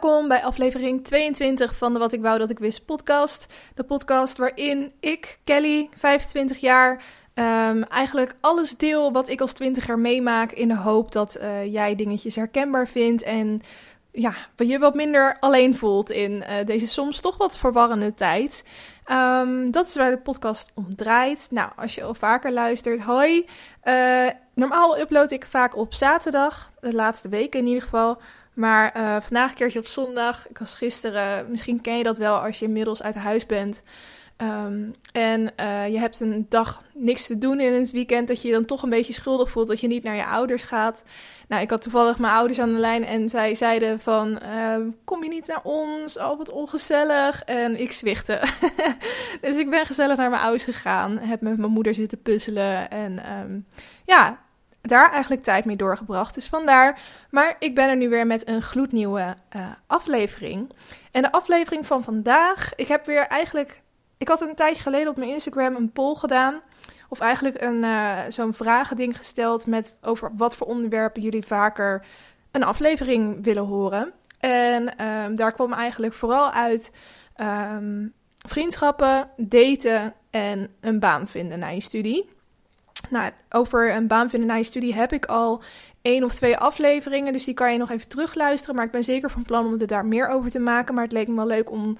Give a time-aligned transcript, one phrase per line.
[0.00, 3.46] Welkom bij aflevering 22 van de Wat ik wou dat ik wist podcast.
[3.74, 7.02] De podcast waarin ik, Kelly, 25 jaar,
[7.34, 11.94] um, eigenlijk alles deel wat ik als twintiger meemaak in de hoop dat uh, jij
[11.94, 13.60] dingetjes herkenbaar vindt en
[14.12, 18.64] ja, je wat minder alleen voelt in uh, deze soms toch wat verwarrende tijd.
[19.06, 21.46] Um, dat is waar de podcast om draait.
[21.50, 23.46] Nou, als je al vaker luistert, hoi.
[23.84, 28.18] Uh, normaal upload ik vaak op zaterdag, de laatste weken in ieder geval.
[28.60, 30.48] Maar uh, vandaag een keertje op zondag.
[30.48, 33.82] Ik was gisteren, misschien ken je dat wel als je inmiddels uit huis bent.
[34.36, 38.48] Um, en uh, je hebt een dag niks te doen in het weekend, dat je
[38.48, 41.02] je dan toch een beetje schuldig voelt dat je niet naar je ouders gaat.
[41.48, 45.22] Nou, ik had toevallig mijn ouders aan de lijn en zij zeiden van, uh, kom
[45.22, 46.18] je niet naar ons?
[46.18, 47.42] Oh, wat ongezellig.
[47.44, 48.40] En ik zwichtte.
[49.40, 53.32] dus ik ben gezellig naar mijn ouders gegaan, heb met mijn moeder zitten puzzelen en
[53.40, 53.66] um,
[54.04, 54.38] ja,
[54.80, 56.34] daar eigenlijk tijd mee doorgebracht.
[56.34, 57.00] Dus vandaar.
[57.30, 60.70] Maar ik ben er nu weer met een gloednieuwe uh, aflevering.
[61.10, 62.74] En de aflevering van vandaag.
[62.74, 63.82] Ik heb weer eigenlijk.
[64.18, 66.60] Ik had een tijdje geleden op mijn Instagram een poll gedaan.
[67.08, 72.06] Of eigenlijk een, uh, zo'n vragending gesteld met over wat voor onderwerpen jullie vaker
[72.50, 74.12] een aflevering willen horen.
[74.38, 76.92] En um, daar kwam eigenlijk vooral uit
[77.36, 78.12] um,
[78.46, 82.30] vriendschappen, daten en een baan vinden na je studie.
[83.08, 85.62] Nou, over een baan vinden na je studie heb ik al
[86.02, 87.32] één of twee afleveringen.
[87.32, 88.74] Dus die kan je nog even terugluisteren.
[88.74, 90.94] Maar ik ben zeker van plan om het daar meer over te maken.
[90.94, 91.96] Maar het leek me wel leuk om,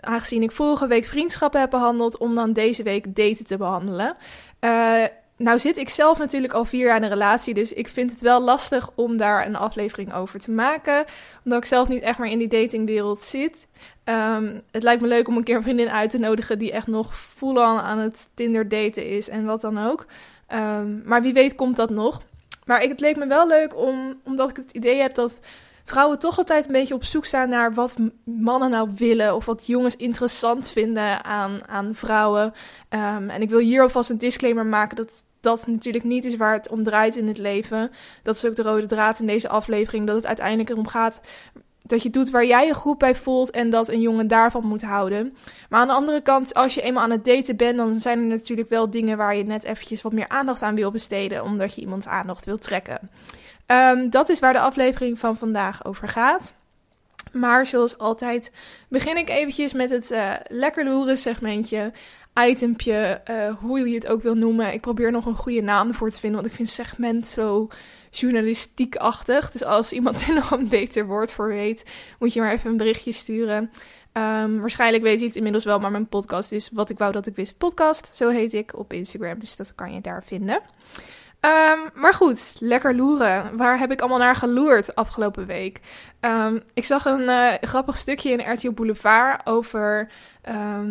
[0.00, 4.16] aangezien ik vorige week vriendschappen heb behandeld, om dan deze week daten te behandelen.
[4.60, 5.04] Uh,
[5.36, 8.20] nou zit ik zelf natuurlijk al vier jaar in een relatie, dus ik vind het
[8.20, 11.04] wel lastig om daar een aflevering over te maken.
[11.44, 13.66] Omdat ik zelf niet echt meer in die datingwereld zit.
[14.04, 16.86] Um, het lijkt me leuk om een keer een vriendin uit te nodigen die echt
[16.86, 20.06] nog full-on aan het Tinder daten is en wat dan ook.
[20.54, 22.22] Um, maar wie weet komt dat nog.
[22.64, 25.40] Maar ik, het leek me wel leuk om, omdat ik het idee heb dat
[25.84, 29.34] vrouwen toch altijd een beetje op zoek zijn naar wat mannen nou willen.
[29.34, 32.52] Of wat jongens interessant vinden aan, aan vrouwen.
[32.90, 36.52] Um, en ik wil hier alvast een disclaimer maken dat dat natuurlijk niet is waar
[36.52, 37.90] het om draait in het leven.
[38.22, 40.06] Dat is ook de rode draad in deze aflevering.
[40.06, 41.20] Dat het uiteindelijk erom gaat
[41.86, 44.82] dat je doet waar jij je goed bij voelt en dat een jongen daarvan moet
[44.82, 45.36] houden.
[45.68, 48.24] Maar aan de andere kant, als je eenmaal aan het daten bent, dan zijn er
[48.24, 51.80] natuurlijk wel dingen waar je net eventjes wat meer aandacht aan wil besteden, omdat je
[51.80, 53.10] iemands aandacht wil trekken.
[53.66, 56.54] Um, dat is waar de aflevering van vandaag over gaat.
[57.32, 58.52] Maar zoals altijd
[58.88, 61.92] begin ik eventjes met het uh, lekker loeren segmentje,
[62.46, 64.72] itempje, uh, hoe je het ook wil noemen.
[64.72, 67.68] Ik probeer nog een goede naam ervoor te vinden, want ik vind segment zo
[68.12, 69.50] journalistiekachtig.
[69.50, 72.76] Dus als iemand er nog een beter woord voor weet, moet je maar even een
[72.76, 73.70] berichtje sturen.
[74.12, 77.26] Um, waarschijnlijk weet je het inmiddels wel, maar mijn podcast is Wat ik wou dat
[77.26, 78.10] ik wist podcast.
[78.14, 80.60] Zo heet ik op Instagram, dus dat kan je daar vinden.
[81.40, 83.56] Um, maar goed, lekker loeren.
[83.56, 85.80] Waar heb ik allemaal naar geloerd afgelopen week?
[86.20, 90.10] Um, ik zag een uh, grappig stukje in RTL Boulevard over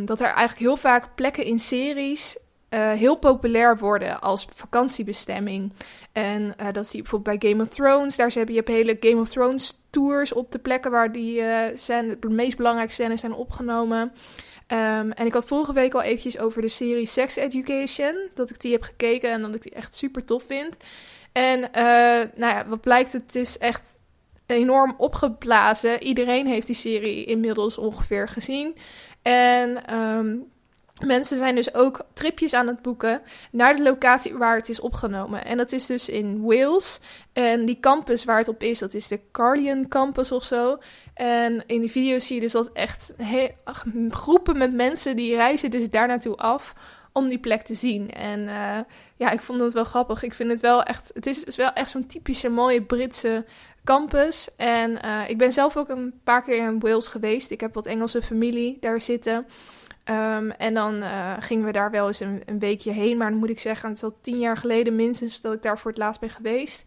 [0.06, 2.38] dat er eigenlijk heel vaak plekken in series
[2.74, 5.74] uh, heel populair worden als vakantiebestemming.
[6.12, 8.16] En uh, dat zie je bijvoorbeeld bij Game of Thrones.
[8.16, 11.66] Daar heb je, hele Game of Thrones tours op de plekken waar die uh,
[12.20, 14.02] de meest belangrijke scènes zijn opgenomen.
[14.02, 18.30] Um, en ik had vorige week al eventjes over de serie Sex Education.
[18.34, 20.78] Dat ik die heb gekeken en dat ik die echt super tof vind.
[21.32, 21.60] En
[22.36, 24.00] nou ja, wat blijkt, het is echt
[24.46, 26.04] enorm opgeblazen.
[26.04, 28.76] Iedereen heeft die serie inmiddels ongeveer gezien.
[29.22, 30.52] En um,
[31.06, 35.46] Mensen zijn dus ook tripjes aan het boeken naar de locatie waar het is opgenomen.
[35.46, 37.00] En dat is dus in Wales.
[37.34, 40.78] En die campus waar het op is, dat is de Carlion Campus of zo.
[41.14, 43.14] En in die video's zie je dus dat echt
[44.10, 46.74] groepen met mensen die reizen dus daar naartoe af
[47.12, 48.12] om die plek te zien.
[48.12, 48.78] En uh,
[49.16, 50.24] ja, ik vond het wel grappig.
[50.24, 53.46] Ik vind het wel echt, het is wel echt zo'n typische mooie Britse
[53.84, 54.50] campus.
[54.56, 57.52] En uh, ik ben zelf ook een paar keer in Wales geweest.
[57.52, 59.46] Ik heb wat Engelse familie daar zitten.
[60.06, 63.18] Um, en dan uh, gingen we daar wel eens een, weekje heen.
[63.18, 65.80] Maar dan moet ik zeggen, het is al tien jaar geleden minstens dat ik daar
[65.80, 66.84] voor het laatst ben geweest.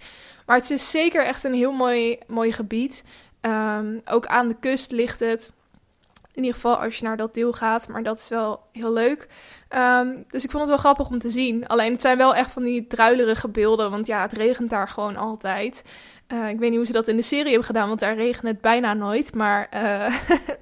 [0.46, 3.04] Maar het is zeker echt een heel mooi, mooi gebied.
[3.40, 5.52] Um, ook aan de kust ligt het.
[6.32, 7.88] In ieder geval als je naar dat deel gaat.
[7.88, 9.28] Maar dat is wel heel leuk.
[9.76, 11.66] Um, dus ik vond het wel grappig om te zien.
[11.66, 13.90] Alleen het zijn wel echt van die druilerige beelden.
[13.90, 15.84] Want ja, het regent daar gewoon altijd.
[16.28, 18.46] Uh, ik weet niet hoe ze dat in de serie hebben gedaan, want daar regent
[18.46, 19.34] het bijna nooit.
[19.34, 20.14] Maar uh,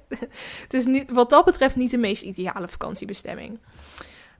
[0.63, 3.59] het is niet, wat dat betreft niet de meest ideale vakantiebestemming.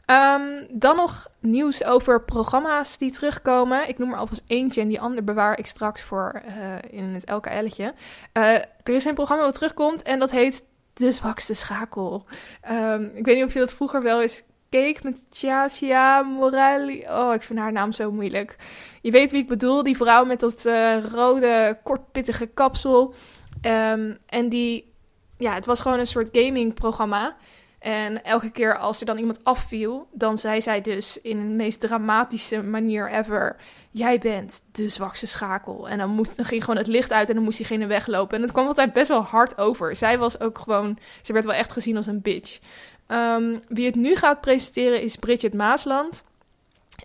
[0.06, 3.88] Um, dan nog nieuws over programma's die terugkomen.
[3.90, 7.30] Ik noem er alvast eentje en die andere bewaar ik straks voor uh, in het
[7.30, 7.94] LKL'tje.
[8.34, 12.26] er is een programma dat terugkomt en dat heet De Zwakste Schakel.
[12.70, 14.44] Um, ik weet niet of je dat vroeger wel eens
[14.74, 17.06] keek met Chasia Morelli.
[17.10, 18.56] Oh, ik vind haar naam zo moeilijk.
[19.02, 23.14] Je weet wie ik bedoel, die vrouw met dat uh, rode, kortpittige kapsel.
[23.62, 24.94] Ehm, en die,
[25.38, 27.36] ja, het was gewoon een soort gamingprogramma.
[27.80, 31.80] En elke keer als er dan iemand afviel, dan zei zij dus in de meest
[31.80, 33.56] dramatische manier ever:
[33.92, 35.90] Jij bent de zwakste schakel.
[35.90, 38.38] En dan, moest, dan ging gewoon het licht uit en dan moest diegene weglopen.
[38.38, 39.96] En het kwam altijd best wel hard over.
[39.96, 42.60] Zij was ook gewoon, ze werd wel echt gezien als een bitch.
[43.08, 46.24] Ehm, wie het nu gaat presenteren is Bridget Maasland.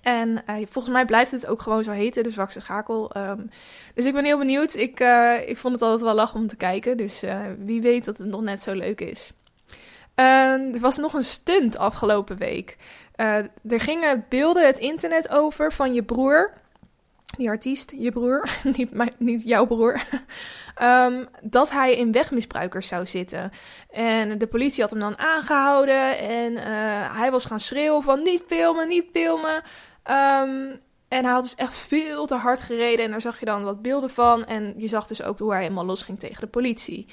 [0.03, 3.17] En uh, volgens mij blijft het ook gewoon zo heten, de zwakste schakel.
[3.17, 3.51] Um,
[3.95, 4.75] dus ik ben heel benieuwd.
[4.75, 6.97] Ik, uh, ik vond het altijd wel lachen om te kijken.
[6.97, 9.33] Dus uh, wie weet dat het nog net zo leuk is.
[10.17, 12.77] Uh, er was nog een stunt afgelopen week.
[13.17, 13.51] Er
[13.81, 16.53] gingen beelden het internet over van je broer.
[17.39, 20.03] Die artiest, je broer, niet, niet jouw broer.
[20.83, 23.51] um, dat hij in wegmisbruikers zou zitten.
[23.91, 26.19] En de politie had hem dan aangehouden.
[26.19, 26.63] En uh,
[27.17, 29.63] hij was gaan schreeuwen van niet filmen, niet filmen.
[30.11, 33.05] Um, en hij had dus echt veel te hard gereden.
[33.05, 34.45] En daar zag je dan wat beelden van.
[34.45, 37.07] En je zag dus ook hoe hij helemaal losging tegen de politie.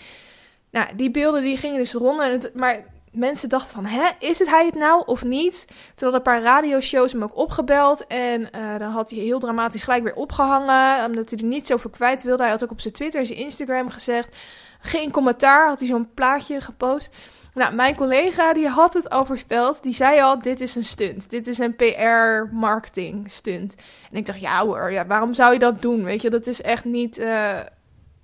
[0.71, 2.21] Nou, die beelden die gingen dus rond.
[2.21, 2.85] Het, maar
[3.15, 5.67] mensen dachten van, hè, is het hij het nou of niet?
[5.93, 8.07] Terwijl een paar radioshows hem ook opgebeld.
[8.07, 11.05] En uh, dan had hij heel dramatisch gelijk weer opgehangen.
[11.05, 12.43] Omdat hij er niet zoveel kwijt wilde.
[12.43, 14.35] Hij had ook op zijn Twitter en zijn Instagram gezegd.
[14.79, 17.15] Geen commentaar, had hij zo'n plaatje gepost.
[17.53, 19.83] Nou, mijn collega die had het al voorspeld.
[19.83, 21.29] Die zei al, dit is een stunt.
[21.29, 23.75] Dit is een PR-marketing stunt.
[24.11, 26.03] En ik dacht, ja hoor, ja, waarom zou je dat doen?
[26.03, 27.19] Weet je, dat is echt niet...
[27.19, 27.59] Uh,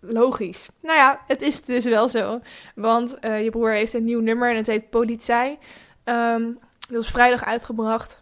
[0.02, 0.70] logisch.
[0.82, 2.40] Nou ja, het is dus wel zo.
[2.76, 5.58] Want uh, je broer heeft een nieuw nummer en het heet Politie.
[6.04, 6.60] Um,
[6.90, 8.20] dat is vrijdag uitgebracht.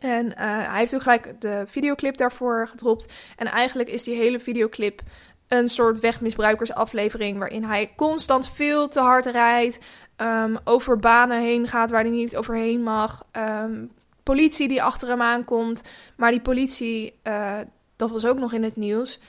[0.00, 3.12] En uh, hij heeft ook gelijk de videoclip daarvoor gedropt.
[3.36, 5.00] En eigenlijk is die hele videoclip
[5.48, 7.38] een soort wegmisbruikersaflevering...
[7.38, 9.78] waarin hij constant veel te hard rijdt...
[10.16, 13.22] Um, over banen heen gaat waar hij niet overheen mag...
[13.36, 15.82] Um, politie die achter hem aankomt.
[16.16, 17.58] Maar die politie, uh,
[17.96, 19.20] dat was ook nog in het nieuws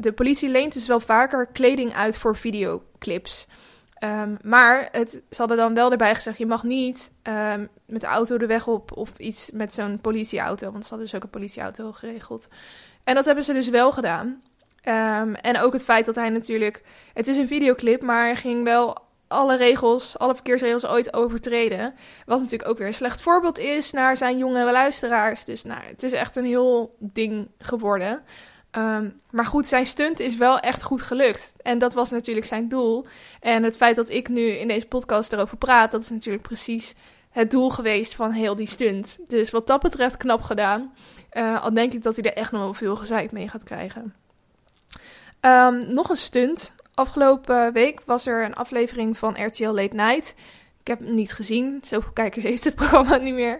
[0.00, 3.46] de politie leent dus wel vaker kleding uit voor videoclips.
[4.04, 8.06] Um, maar het, ze hadden dan wel erbij gezegd: je mag niet um, met de
[8.06, 10.70] auto de weg op of iets met zo'n politieauto.
[10.70, 12.48] Want ze hadden dus ook een politieauto geregeld.
[13.04, 14.42] En dat hebben ze dus wel gedaan.
[14.84, 16.82] Um, en ook het feit dat hij natuurlijk.
[17.14, 18.96] Het is een videoclip, maar hij ging wel
[19.28, 21.94] alle regels, alle verkeersregels ooit overtreden.
[22.26, 25.44] Wat natuurlijk ook weer een slecht voorbeeld is naar zijn jonge luisteraars.
[25.44, 28.22] Dus nou, het is echt een heel ding geworden.
[28.72, 31.54] Um, maar goed, zijn stunt is wel echt goed gelukt.
[31.62, 33.06] En dat was natuurlijk zijn doel.
[33.40, 36.94] En het feit dat ik nu in deze podcast erover praat, dat is natuurlijk precies
[37.30, 39.18] het doel geweest van heel die stunt.
[39.28, 40.94] Dus wat dat betreft knap gedaan.
[41.32, 44.14] Uh, al denk ik dat hij er echt nog wel veel gezeik mee gaat krijgen.
[45.40, 46.74] Um, nog een stunt.
[46.94, 50.34] Afgelopen week was er een aflevering van RTL Late Night.
[50.88, 51.80] Ik heb hem niet gezien.
[51.82, 53.58] Zoveel kijkers heeft het programma niet meer.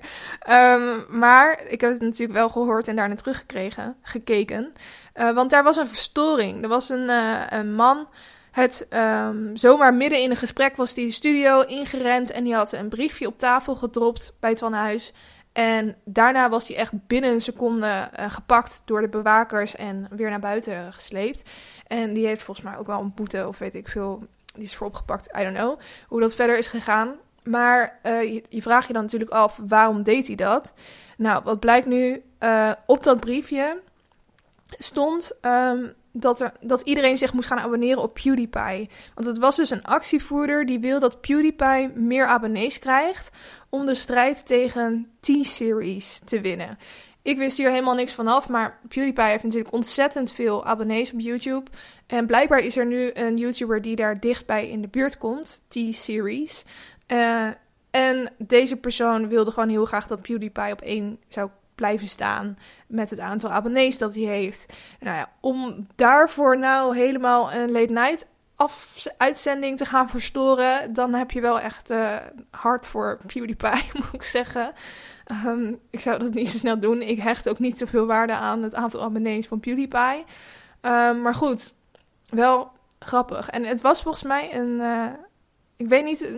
[0.50, 4.72] Um, maar ik heb het natuurlijk wel gehoord en daarna teruggekregen, gekeken.
[5.14, 6.62] Uh, want daar was een verstoring.
[6.62, 8.08] Er was een, uh, een man.
[8.50, 12.72] Het um, zomaar midden in een gesprek was die de studio ingerend en die had
[12.72, 15.12] een briefje op tafel gedropt bij het.
[15.52, 20.30] En daarna was hij echt binnen een seconde uh, gepakt door de bewakers en weer
[20.30, 21.50] naar buiten gesleept.
[21.86, 24.22] En die heeft volgens mij ook wel een boete of weet ik veel
[24.58, 25.36] die is voor opgepakt.
[25.38, 27.14] I don't know hoe dat verder is gegaan.
[27.42, 30.74] Maar uh, je, je vraagt je dan natuurlijk af, waarom deed hij dat?
[31.16, 33.80] Nou, wat blijkt nu, uh, op dat briefje
[34.78, 38.90] stond um, dat, er, dat iedereen zich moest gaan abonneren op PewDiePie.
[39.14, 43.30] Want het was dus een actievoerder die wil dat PewDiePie meer abonnees krijgt...
[43.68, 46.78] om de strijd tegen T-Series te winnen.
[47.28, 51.70] Ik wist hier helemaal niks vanaf, maar PewDiePie heeft natuurlijk ontzettend veel abonnees op YouTube.
[52.06, 56.64] En blijkbaar is er nu een YouTuber die daar dichtbij in de buurt komt, T-Series.
[57.06, 57.46] Uh,
[57.90, 63.10] en deze persoon wilde gewoon heel graag dat PewDiePie op één zou blijven staan met
[63.10, 64.72] het aantal abonnees dat hij heeft.
[65.00, 68.26] Nou ja, om daarvoor nou helemaal een late night
[69.16, 72.16] uitzending te gaan verstoren, dan heb je wel echt uh,
[72.50, 74.72] hard voor PewDiePie, moet ik zeggen.
[75.46, 77.02] Um, ik zou dat niet zo snel doen.
[77.02, 80.24] Ik hecht ook niet zoveel waarde aan het aantal abonnees van PewDiePie.
[80.82, 81.74] Um, maar goed,
[82.28, 83.48] wel grappig.
[83.48, 84.80] En het was volgens mij een.
[84.80, 85.06] Uh,
[85.76, 86.32] ik weet niet.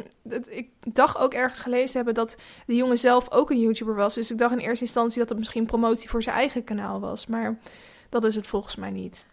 [0.48, 4.14] Ik dacht ook ergens gelezen hebben dat de jongen zelf ook een YouTuber was.
[4.14, 7.26] Dus ik dacht in eerste instantie dat het misschien promotie voor zijn eigen kanaal was.
[7.26, 7.58] Maar
[8.08, 9.24] dat is het volgens mij niet.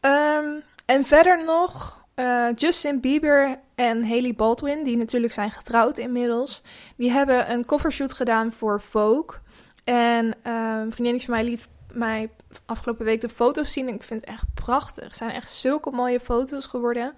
[0.00, 6.62] Um, en verder nog uh, Justin Bieber en Haley Baldwin, die natuurlijk zijn getrouwd inmiddels,
[6.96, 9.38] die hebben een covershoot gedaan voor Vogue.
[9.84, 12.30] En uh, een vriendin van mij liet mij
[12.66, 13.88] afgelopen week de foto's zien.
[13.88, 15.04] En ik vind het echt prachtig.
[15.04, 17.14] Het zijn echt zulke mooie foto's geworden.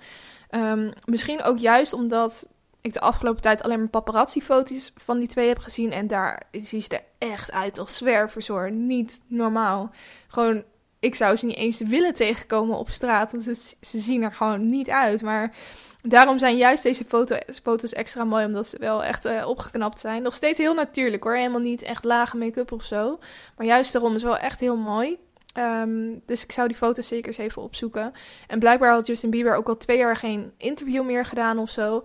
[0.50, 2.48] Um, misschien ook juist omdat
[2.80, 5.92] ik de afgelopen tijd alleen maar paparazzi-foto's van die twee heb gezien.
[5.92, 8.70] En daar zie ze er echt uit als zwervers hoor.
[8.70, 9.90] Niet normaal.
[10.28, 10.64] Gewoon
[11.00, 13.42] ik zou ze niet eens willen tegenkomen op straat, want
[13.80, 15.22] ze, zien er gewoon niet uit.
[15.22, 15.54] Maar
[16.02, 20.22] daarom zijn juist deze foto, foto's extra mooi, omdat ze wel echt uh, opgeknapt zijn.
[20.22, 23.18] Nog steeds heel natuurlijk hoor, helemaal niet echt lage make-up of zo.
[23.56, 25.18] Maar juist daarom is wel echt heel mooi.
[25.58, 28.12] Um, dus ik zou die foto's zeker eens even opzoeken.
[28.46, 31.96] En blijkbaar had Justin Bieber ook al twee jaar geen interview meer gedaan of zo.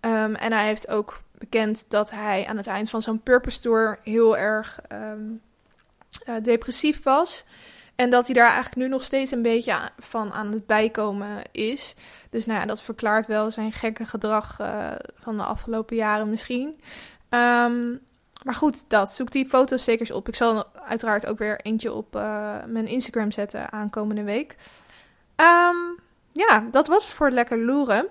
[0.00, 3.98] Um, en hij heeft ook bekend dat hij aan het eind van zo'n Purpose Tour
[4.02, 5.40] heel erg um,
[6.28, 7.44] uh, depressief was.
[8.02, 11.94] En dat hij daar eigenlijk nu nog steeds een beetje van aan het bijkomen is.
[12.30, 16.66] Dus nou ja, dat verklaart wel zijn gekke gedrag uh, van de afgelopen jaren misschien.
[17.30, 18.00] Um,
[18.44, 19.10] maar goed, dat.
[19.10, 20.28] Zoek die foto's zeker op.
[20.28, 24.56] Ik zal uiteraard ook weer eentje op uh, mijn Instagram zetten aankomende week.
[25.36, 25.98] Um,
[26.32, 28.06] ja, dat was het voor lekker loeren.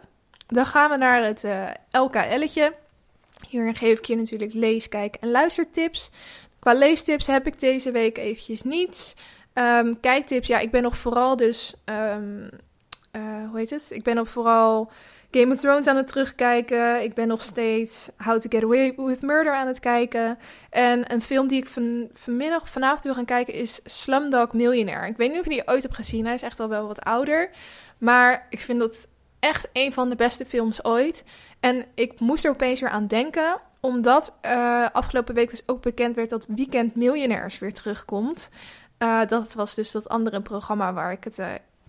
[0.47, 2.73] Dan gaan we naar het uh, LKL'tje.
[3.49, 6.11] Hierin geef ik je natuurlijk lees, kijk en luistertips.
[6.59, 9.15] Qua leestips heb ik deze week eventjes niets.
[9.53, 11.75] Um, kijktips, ja, ik ben nog vooral dus...
[11.85, 12.49] Um,
[13.15, 13.91] uh, hoe heet het?
[13.91, 14.91] Ik ben nog vooral
[15.31, 17.03] Game of Thrones aan het terugkijken.
[17.03, 20.37] Ik ben nog steeds How to Get Away with Murder aan het kijken.
[20.69, 25.07] En een film die ik van, vanmiddag, vanavond wil gaan kijken is Slumdog Millionaire.
[25.07, 26.25] Ik weet niet of je die ooit hebt gezien.
[26.25, 27.49] Hij is echt al wel wat ouder.
[27.97, 29.07] Maar ik vind dat
[29.39, 31.23] echt een van de beste films ooit.
[31.59, 33.59] En ik moest er opeens weer aan denken.
[33.79, 38.49] Omdat uh, afgelopen week dus ook bekend werd dat Weekend Millionaires weer terugkomt.
[39.03, 41.47] Uh, dat was dus dat andere programma waar ik het uh,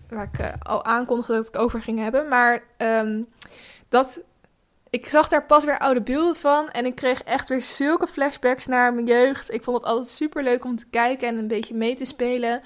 [0.09, 2.27] waar ik uh, al aankondigde dat ik over ging hebben.
[2.27, 3.27] Maar um,
[3.89, 4.19] dat,
[4.89, 6.69] ik zag daar pas weer oude beelden van.
[6.69, 9.53] En ik kreeg echt weer zulke flashbacks naar mijn jeugd.
[9.53, 12.61] Ik vond het altijd super leuk om te kijken en een beetje mee te spelen.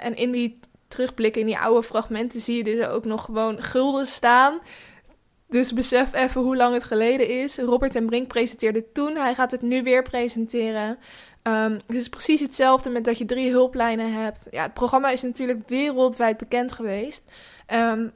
[0.00, 4.06] En in die terugblikken, in die oude fragmenten, zie je dus ook nog gewoon gulden
[4.06, 4.60] staan.
[5.48, 7.58] Dus besef even hoe lang het geleden is.
[7.58, 9.16] Robert en Brink presenteerde toen.
[9.16, 10.98] Hij gaat het nu weer presenteren.
[11.48, 14.46] Um, het is precies hetzelfde met dat je drie hulplijnen hebt.
[14.50, 17.24] Ja, het programma is natuurlijk wereldwijd bekend geweest.
[17.72, 18.12] Um,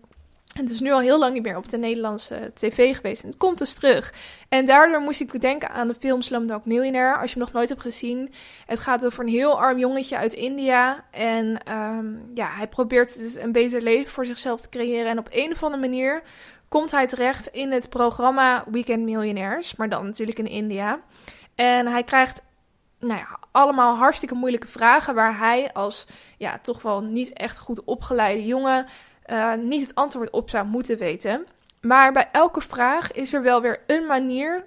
[0.58, 3.22] het is nu al heel lang niet meer op de Nederlandse tv geweest.
[3.22, 4.14] Het komt dus terug.
[4.48, 7.18] En daardoor moest ik denken aan de film Slumdog Millionaire.
[7.18, 8.32] Als je hem nog nooit hebt gezien.
[8.66, 11.04] Het gaat over een heel arm jongetje uit India.
[11.10, 15.10] En um, ja, hij probeert dus een beter leven voor zichzelf te creëren.
[15.10, 16.22] En op een of andere manier
[16.68, 19.76] komt hij terecht in het programma Weekend Millionaires.
[19.76, 21.00] Maar dan natuurlijk in India.
[21.54, 22.42] En hij krijgt
[22.98, 27.84] nou ja, allemaal hartstikke moeilijke vragen waar hij als ja, toch wel niet echt goed
[27.84, 28.86] opgeleide jongen
[29.26, 31.46] uh, niet het antwoord op zou moeten weten.
[31.80, 34.64] Maar bij elke vraag is er wel weer een manier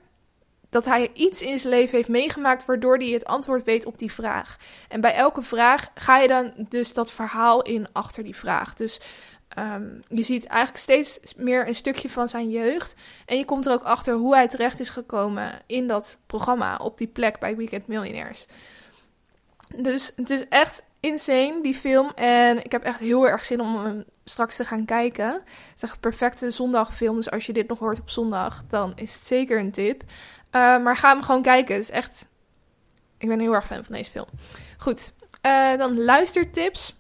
[0.70, 4.12] dat hij iets in zijn leven heeft meegemaakt waardoor hij het antwoord weet op die
[4.12, 4.58] vraag.
[4.90, 8.74] En bij elke vraag ga je dan dus dat verhaal in achter die vraag.
[8.74, 9.00] Dus
[9.58, 12.96] Um, je ziet eigenlijk steeds meer een stukje van zijn jeugd.
[13.26, 16.98] En je komt er ook achter hoe hij terecht is gekomen in dat programma, op
[16.98, 18.46] die plek bij Weekend Millionaires.
[19.76, 22.12] Dus het is echt insane, die film.
[22.16, 25.34] En ik heb echt heel erg zin om hem straks te gaan kijken.
[25.34, 25.44] Het
[25.76, 27.16] is echt een perfecte zondagfilm.
[27.16, 30.02] Dus als je dit nog hoort op zondag, dan is het zeker een tip.
[30.04, 30.12] Uh,
[30.84, 31.76] maar ga hem gewoon kijken.
[31.76, 32.28] Het is echt.
[33.18, 34.28] Ik ben heel erg fan van deze film.
[34.78, 35.14] Goed,
[35.46, 37.00] uh, dan luistertips.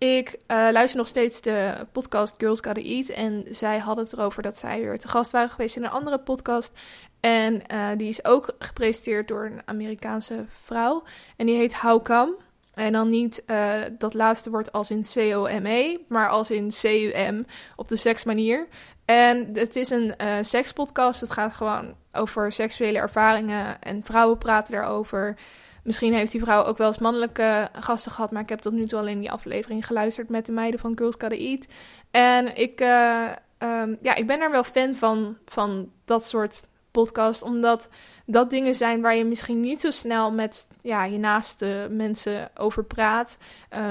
[0.00, 0.38] Ik uh,
[0.72, 3.08] luister nog steeds de podcast Girls Gotta Eat.
[3.08, 6.18] En zij hadden het erover dat zij weer te gast waren geweest in een andere
[6.18, 6.72] podcast.
[7.20, 11.02] En uh, die is ook gepresenteerd door een Amerikaanse vrouw.
[11.36, 12.36] En die heet How Come.
[12.74, 17.42] En dan niet uh, dat laatste woord als in C-O-M-E, maar als in C-U-M
[17.76, 18.66] op de seksmanier.
[19.04, 21.20] En het is een sekspodcast.
[21.20, 25.36] Het gaat gewoon over seksuele ervaringen en vrouwen praten daarover.
[25.84, 28.86] Misschien heeft die vrouw ook wel eens mannelijke gasten gehad, maar ik heb tot nu
[28.86, 31.66] toe alleen die aflevering geluisterd met de meiden van Girls Gotta Eat.
[32.10, 37.42] En ik, uh, um, ja, ik ben daar wel fan van, van dat soort podcast,
[37.42, 37.88] omdat
[38.26, 42.84] dat dingen zijn waar je misschien niet zo snel met ja, je naaste mensen over
[42.84, 43.38] praat.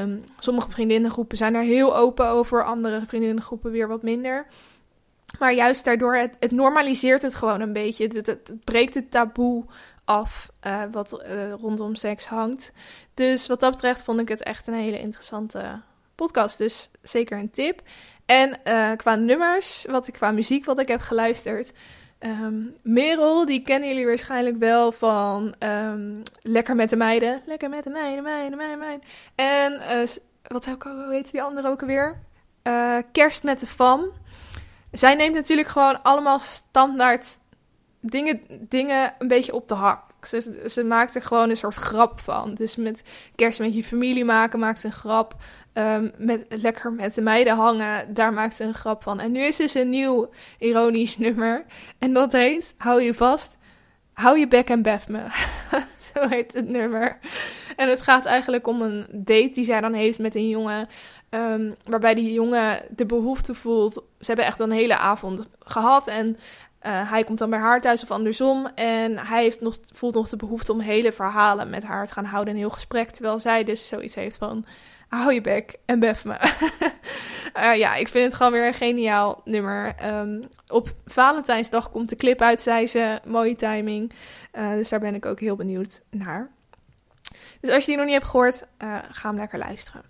[0.02, 4.46] Um, sommige vriendinnengroepen zijn er heel open over, andere vriendinnengroepen weer wat minder.
[5.40, 8.04] Maar juist daardoor, het, het normaliseert het gewoon een beetje.
[8.04, 9.66] Het, het, het breekt het taboe
[10.68, 12.72] uh, wat uh, rondom seks hangt.
[13.14, 15.82] Dus wat dat betreft vond ik het echt een hele interessante
[16.16, 16.58] podcast.
[16.58, 17.82] Dus zeker een tip.
[18.26, 21.74] En uh, qua nummers, wat ik qua muziek wat ik heb geluisterd.
[22.20, 27.42] Um, Merel, die kennen jullie waarschijnlijk wel van um, Lekker met de meiden.
[27.46, 29.08] Lekker met de meiden, meiden, meiden, meiden.
[29.36, 29.82] En
[30.48, 32.20] wat hoe heet die andere ook alweer?
[33.12, 34.06] Kerst met de Fam.
[34.92, 37.39] Zij neemt natuurlijk gewoon allemaal standaard
[38.02, 40.02] dingen, dingen een beetje op de hak.
[40.22, 42.54] Ze, ze er gewoon een soort grap van.
[42.54, 43.04] Dus met
[43.36, 45.36] kerst met je familie maken maakt ze een grap.
[45.74, 49.20] Um, met lekker met de meiden hangen, daar maakt ze een grap van.
[49.20, 51.66] En nu is dus een nieuw ironisch nummer.
[51.98, 53.58] En dat heet, hou je vast,
[54.14, 55.24] hou je bek en bef me.
[56.14, 57.20] Zo heet het nummer.
[57.76, 60.88] en het gaat eigenlijk om een date die zij dan heeft met een jongen.
[61.30, 63.94] Ehm, waarbij die jongen de behoefte voelt.
[63.94, 66.08] Ze hebben echt een hele avond gehad.
[66.08, 66.38] En
[66.84, 68.66] uh, hij komt dan bij haar thuis of andersom.
[68.76, 72.26] En hij heeft nog, voelt nog de behoefte om hele verhalen met haar te gaan
[72.26, 72.54] houden.
[72.54, 73.10] Een heel gesprek.
[73.10, 74.66] Terwijl zij dus zoiets heeft van.
[75.08, 76.38] Hou je bek en bef me.
[77.58, 79.96] uh, ja, ik vind het gewoon weer een geniaal nummer.
[80.06, 83.20] Um, op Valentijnsdag komt de clip uit, zei ze.
[83.26, 84.12] Mooie timing.
[84.54, 86.50] Uh, dus daar ben ik ook heel benieuwd naar.
[87.62, 88.66] Dus als je die nog niet hebt gehoord,
[89.12, 90.04] ga hem lekker luisteren.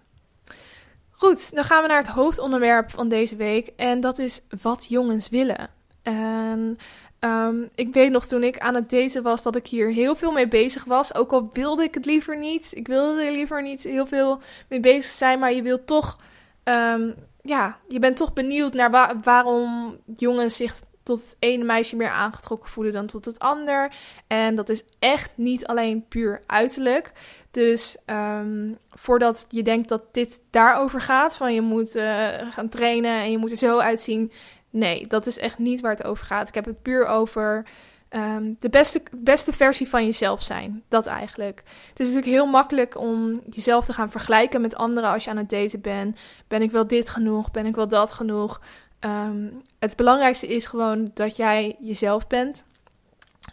[1.12, 3.68] Goed, dan gaan we naar het hoofdonderwerp van deze week.
[3.76, 5.70] En dat is wat jongens willen.
[6.02, 6.78] En
[7.20, 10.32] um, ik weet nog toen ik aan het daten was dat ik hier heel veel
[10.32, 11.16] mee bezig was.
[11.16, 12.72] Ook al wilde ik het liever niet.
[12.74, 15.40] Ik wilde er liever niet heel veel mee bezig zijn.
[15.40, 16.18] Maar je wilt toch,
[16.64, 21.96] um, ja, je bent toch benieuwd naar wa waarom jongens zich tot het ene meisje
[21.96, 23.92] meer aangetrokken voelen dan tot het ander.
[24.28, 27.12] En dat is echt niet alleen puur uiterlijk.
[27.52, 33.22] Dus um, voordat je denkt dat dit daarover gaat, van je moet uh, gaan trainen
[33.22, 34.32] en je moet er zo uitzien.
[34.70, 36.48] Nee, dat is echt niet waar het over gaat.
[36.48, 37.66] Ik heb het puur over
[38.10, 40.84] um, de beste, beste versie van jezelf zijn.
[40.88, 41.64] Dat eigenlijk.
[41.90, 45.38] Het is natuurlijk heel makkelijk om jezelf te gaan vergelijken met anderen als je aan
[45.38, 46.20] het daten bent.
[46.48, 47.52] Ben ik wel dit genoeg?
[47.52, 48.62] Ben ik wel dat genoeg?
[49.00, 52.66] Um, het belangrijkste is gewoon dat jij jezelf bent.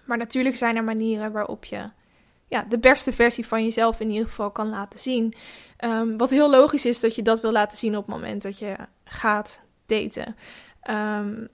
[0.04, 1.90] Maar natuurlijk zijn er manieren waarop je
[2.49, 5.35] ja, de beste versie van jezelf in ieder geval kan laten zien.
[5.85, 8.58] Um, wat heel logisch is dat je dat wil laten zien op het moment dat
[8.58, 10.37] je gaat daten.
[10.90, 11.48] Um,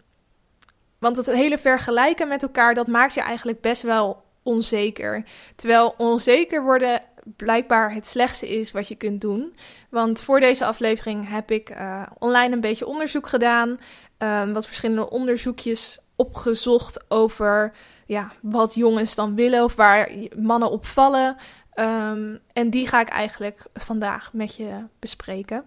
[0.99, 5.25] want het hele vergelijken met elkaar, dat maakt je eigenlijk best wel onzeker.
[5.57, 7.03] Terwijl onzeker worden
[7.37, 9.57] blijkbaar het slechtste is wat je kunt doen.
[9.89, 13.79] Want voor deze aflevering heb ik uh, online een beetje onderzoek gedaan.
[14.19, 17.73] Um, wat verschillende onderzoekjes opgezocht over
[18.07, 21.37] ja, wat jongens dan willen of waar mannen op vallen.
[21.75, 25.65] Um, en die ga ik eigenlijk vandaag met je bespreken.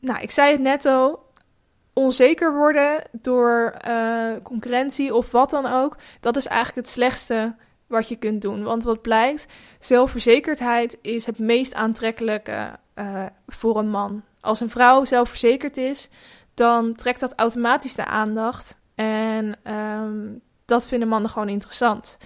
[0.00, 1.28] Nou, ik zei het net al.
[2.00, 5.96] Onzeker worden door uh, concurrentie of wat dan ook.
[6.20, 7.54] Dat is eigenlijk het slechtste
[7.86, 8.62] wat je kunt doen.
[8.62, 9.46] Want wat blijkt,
[9.78, 14.22] zelfverzekerdheid is het meest aantrekkelijke uh, voor een man.
[14.40, 16.08] Als een vrouw zelfverzekerd is,
[16.54, 18.76] dan trekt dat automatisch de aandacht.
[18.94, 22.16] En um, dat vinden mannen gewoon interessant.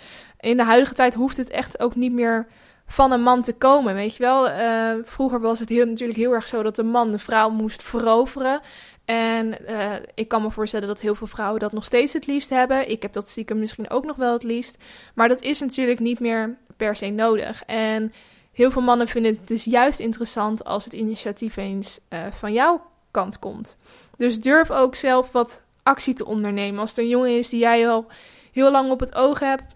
[0.40, 2.46] In de huidige tijd hoeft het echt ook niet meer
[2.86, 4.50] van een man te komen, weet je wel.
[4.50, 7.82] Uh, vroeger was het heel, natuurlijk heel erg zo dat de man de vrouw moest
[7.82, 8.60] veroveren.
[9.04, 12.50] En uh, ik kan me voorstellen dat heel veel vrouwen dat nog steeds het liefst
[12.50, 12.90] hebben.
[12.90, 14.78] Ik heb dat stiekem misschien ook nog wel het liefst.
[15.14, 17.64] Maar dat is natuurlijk niet meer per se nodig.
[17.64, 18.12] En
[18.52, 22.86] heel veel mannen vinden het dus juist interessant als het initiatief eens uh, van jouw
[23.10, 23.76] kant komt.
[24.16, 26.80] Dus durf ook zelf wat actie te ondernemen.
[26.80, 28.06] Als het een jongen is die jij al
[28.52, 29.74] heel lang op het oog hebt.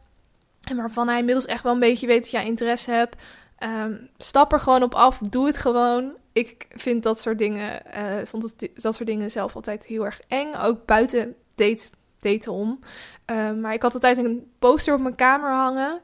[0.62, 3.16] En waarvan hij inmiddels echt wel een beetje weet dat jij interesse hebt.
[3.64, 5.18] Um, stap er gewoon op af.
[5.18, 6.12] Doe het gewoon.
[6.33, 10.21] Ik vind dat soort dingen, uh, vond het, dat soort dingen zelf altijd heel erg
[10.29, 10.55] eng.
[10.55, 11.88] Ook buiten date,
[12.21, 12.79] daten om.
[13.27, 16.01] Um, maar ik had altijd een poster op mijn kamer hangen.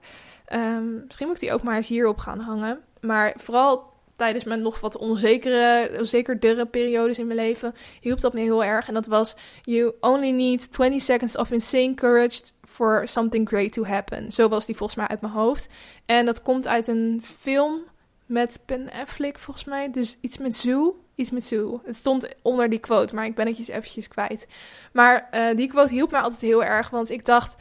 [0.53, 2.81] Um, misschien moet ik die ook maar eens hierop gaan hangen.
[3.01, 8.41] Maar vooral tijdens mijn nog wat onzekere, onzekerdere periodes in mijn leven, hielp dat me
[8.41, 8.89] heel erg.
[8.89, 13.85] En dat was: You only need 20 seconds of insane courage for something great to
[13.85, 14.33] happen.
[14.33, 15.69] Zo was die volgens mij uit mijn hoofd.
[16.07, 17.83] En dat komt uit een film
[18.27, 19.91] met Ben Affleck, volgens mij.
[19.91, 20.99] Dus iets met Zoo.
[21.15, 21.81] Iets met Zoo.
[21.85, 24.47] Het stond onder die quote, maar ik ben het eens eventjes kwijt.
[24.93, 27.55] Maar uh, die quote hielp mij altijd heel erg, want ik dacht...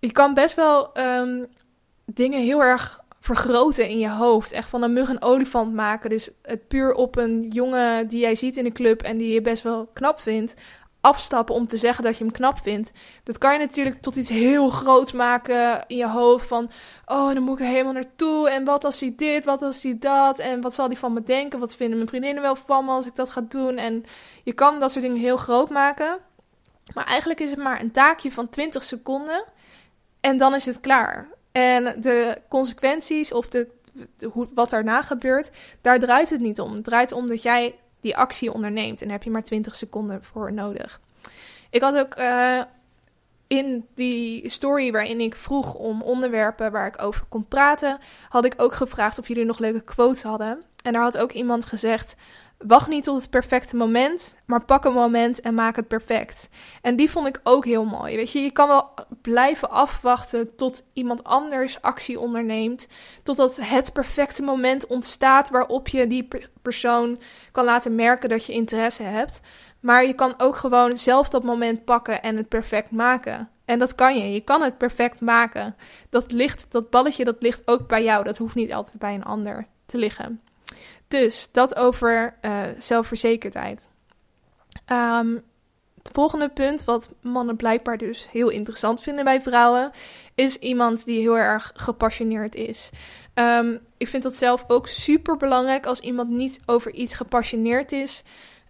[0.00, 1.46] Je kan best wel um,
[2.04, 4.52] dingen heel erg vergroten in je hoofd.
[4.52, 6.10] Echt van een mug een olifant maken.
[6.10, 9.40] Dus het puur op een jongen die jij ziet in de club en die je
[9.40, 10.54] best wel knap vindt
[11.00, 12.92] afstappen om te zeggen dat je hem knap vindt.
[13.22, 16.46] Dat kan je natuurlijk tot iets heel groots maken in je hoofd.
[16.46, 16.70] Van,
[17.06, 18.50] oh, dan moet ik er helemaal naartoe.
[18.50, 20.38] En wat als hij dit, wat als hij dat?
[20.38, 21.58] En wat zal hij van me denken?
[21.58, 23.76] Wat vinden mijn vriendinnen wel van me als ik dat ga doen?
[23.76, 24.04] En
[24.44, 26.18] je kan dat soort dingen heel groot maken.
[26.94, 29.44] Maar eigenlijk is het maar een taakje van 20 seconden.
[30.20, 31.28] En dan is het klaar.
[31.58, 33.66] En de consequenties of de,
[34.16, 36.74] de, wat daarna gebeurt, daar draait het niet om.
[36.74, 39.00] Het draait om dat jij die actie onderneemt.
[39.00, 41.00] En daar heb je maar 20 seconden voor nodig.
[41.70, 42.62] Ik had ook uh,
[43.46, 48.54] in die story waarin ik vroeg om onderwerpen waar ik over kon praten, had ik
[48.56, 50.62] ook gevraagd of jullie nog leuke quotes hadden.
[50.82, 52.16] En daar had ook iemand gezegd:
[52.58, 56.48] Wacht niet tot het perfecte moment, maar pak een moment en maak het perfect.
[56.82, 58.16] En die vond ik ook heel mooi.
[58.16, 62.88] Weet je, je kan wel blijven afwachten tot iemand anders actie onderneemt,
[63.22, 66.28] totdat het perfecte moment ontstaat waarop je die
[66.62, 67.18] persoon
[67.52, 69.40] kan laten merken dat je interesse hebt.
[69.80, 73.48] Maar je kan ook gewoon zelf dat moment pakken en het perfect maken.
[73.64, 74.32] En dat kan je.
[74.32, 75.76] Je kan het perfect maken.
[76.10, 78.24] Dat, ligt, dat balletje dat ligt ook bij jou.
[78.24, 80.40] Dat hoeft niet altijd bij een ander te liggen.
[81.08, 83.88] Dus dat over uh, zelfverzekerdheid.
[84.92, 85.42] Um,
[85.98, 89.90] het volgende punt, wat mannen blijkbaar dus heel interessant vinden bij vrouwen,
[90.34, 92.90] is iemand die heel erg gepassioneerd is.
[93.34, 98.22] Um, ik vind dat zelf ook super belangrijk als iemand niet over iets gepassioneerd is.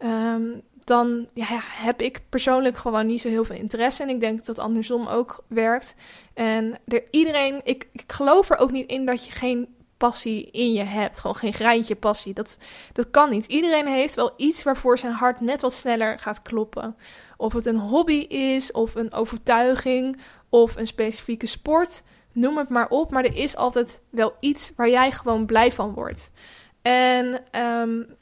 [0.04, 4.02] Um, dan ja, heb ik persoonlijk gewoon niet zo heel veel interesse.
[4.02, 5.94] En ik denk dat dat andersom ook werkt.
[6.34, 10.72] En er, iedereen, ik, ik geloof er ook niet in dat je geen passie in
[10.72, 11.18] je hebt.
[11.18, 12.34] Gewoon geen greintje passie.
[12.34, 12.58] Dat,
[12.92, 13.46] dat kan niet.
[13.46, 16.96] Iedereen heeft wel iets waarvoor zijn hart net wat sneller gaat kloppen.
[17.36, 22.02] Of het een hobby is, of een overtuiging, of een specifieke sport.
[22.32, 23.10] Noem het maar op.
[23.10, 26.30] Maar er is altijd wel iets waar jij gewoon blij van wordt.
[26.82, 28.16] En um,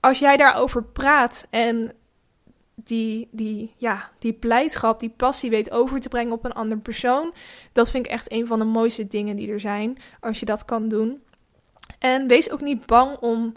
[0.00, 1.92] als jij daarover praat en
[2.84, 7.34] die, die, ja, die blijdschap, die passie weet over te brengen op een ander persoon.
[7.72, 10.64] Dat vind ik echt een van de mooiste dingen die er zijn, als je dat
[10.64, 11.22] kan doen.
[11.98, 13.54] En wees ook niet bang om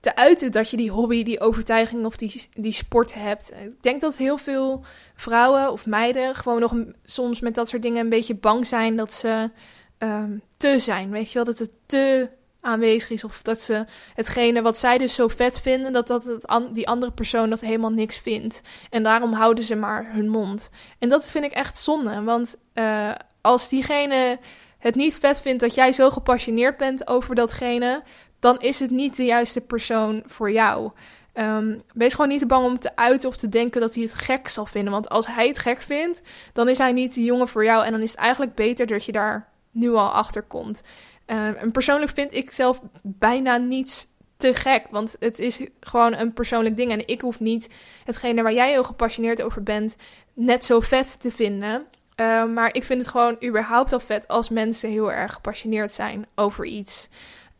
[0.00, 3.52] te uiten dat je die hobby, die overtuiging of die, die sport hebt.
[3.52, 4.84] Ik denk dat heel veel
[5.14, 9.12] vrouwen of meiden gewoon nog soms met dat soort dingen een beetje bang zijn dat
[9.12, 9.50] ze
[9.98, 11.10] um, te zijn.
[11.10, 12.28] Weet je wel, dat het te
[12.60, 13.24] aanwezig is.
[13.24, 17.50] Of dat ze hetgene wat zij dus zo vet vinden, dat, dat die andere persoon
[17.50, 18.62] dat helemaal niks vindt.
[18.90, 20.70] En daarom houden ze maar hun mond.
[20.98, 22.22] En dat vind ik echt zonde.
[22.22, 24.38] Want uh, als diegene
[24.78, 28.02] het niet vet vindt dat jij zo gepassioneerd bent over datgene,
[28.38, 30.90] dan is het niet de juiste persoon voor jou.
[31.34, 34.14] Um, wees gewoon niet te bang om te uiten of te denken dat hij het
[34.14, 34.92] gek zal vinden.
[34.92, 36.20] Want als hij het gek vindt,
[36.52, 37.84] dan is hij niet de jongen voor jou.
[37.84, 40.82] En dan is het eigenlijk beter dat je daar nu al achter komt.
[41.30, 44.86] Uh, en persoonlijk vind ik zelf bijna niets te gek.
[44.90, 46.90] Want het is gewoon een persoonlijk ding.
[46.90, 47.68] En ik hoef niet
[48.04, 49.96] hetgene waar jij heel gepassioneerd over bent,
[50.34, 51.86] net zo vet te vinden.
[52.16, 56.26] Uh, maar ik vind het gewoon überhaupt al vet als mensen heel erg gepassioneerd zijn
[56.34, 57.08] over iets.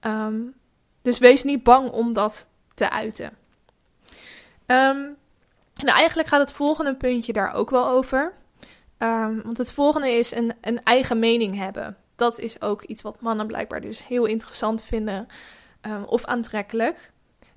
[0.00, 0.54] Um,
[1.02, 3.32] dus wees niet bang om dat te uiten.
[4.66, 5.16] Um,
[5.84, 8.32] eigenlijk gaat het volgende puntje daar ook wel over.
[8.98, 13.20] Um, want het volgende is een, een eigen mening hebben dat is ook iets wat
[13.20, 15.28] mannen blijkbaar dus heel interessant vinden
[15.82, 17.10] um, of aantrekkelijk.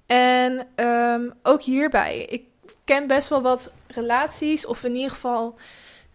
[0.05, 2.43] En um, ook hierbij, ik
[2.83, 5.55] ken best wel wat relaties, of in ieder geval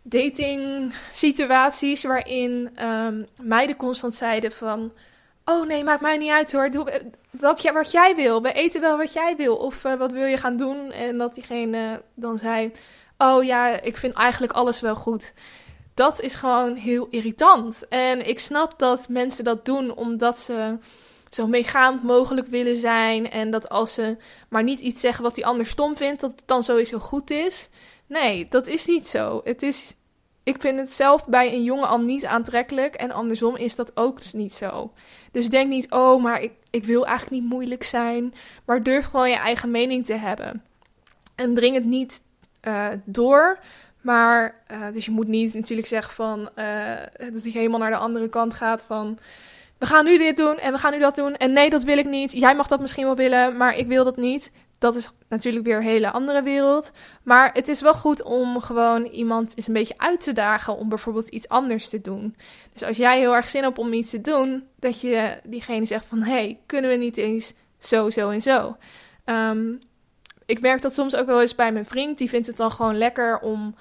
[0.03, 4.93] dating situaties, waarin um, meiden constant zeiden van...
[5.45, 6.71] Oh nee, maakt mij niet uit hoor.
[6.71, 8.43] Doe dat, wat jij wil.
[8.43, 9.57] We eten wel wat jij wil.
[9.57, 10.93] Of uh, wat wil je gaan doen?
[10.93, 12.73] En dat diegene dan zei:
[13.19, 15.33] Oh ja, ik vind eigenlijk alles wel goed
[15.99, 17.89] dat is gewoon heel irritant.
[17.89, 20.79] En ik snap dat mensen dat doen omdat ze
[21.31, 23.31] zo meegaand mogelijk willen zijn.
[23.31, 24.17] En dat als ze
[24.49, 27.69] maar niet iets zeggen wat die ander stom vindt, dat het dan sowieso goed is.
[28.07, 29.41] Nee, dat is niet zo.
[29.45, 29.95] Het is,
[30.43, 32.95] ik vind het zelf bij een jongen al niet aantrekkelijk.
[32.95, 34.93] En andersom is dat ook dus niet zo.
[35.33, 38.35] Dus denk niet, oh, maar ik, ik wil eigenlijk niet moeilijk zijn.
[38.65, 40.63] Maar durf gewoon je eigen mening te hebben.
[41.35, 42.23] En dring het niet
[42.63, 43.59] uh, door
[44.01, 46.93] maar, uh, dus je moet niet natuurlijk zeggen van, uh,
[47.33, 49.19] dat je helemaal naar de andere kant gaat van,
[49.79, 51.37] we gaan nu dit doen en we gaan nu dat doen.
[51.37, 52.33] En nee, dat wil ik niet.
[52.33, 54.53] Jij mag dat misschien wel willen, maar ik wil dat niet.
[54.79, 56.93] Dat is natuurlijk weer een hele andere wereld.
[57.23, 60.89] Maar het is wel goed om gewoon iemand eens een beetje uit te dagen om
[60.89, 62.37] bijvoorbeeld iets anders te doen.
[62.73, 66.07] Dus als jij heel erg zin hebt om iets te doen, dat je diegene zegt
[66.07, 68.77] van, hey, kunnen we niet eens zo, zo en zo.
[69.25, 69.79] Um,
[70.49, 72.19] ik merk dat soms ook wel eens bij mijn vriend.
[72.19, 73.75] Die vindt het dan gewoon lekker om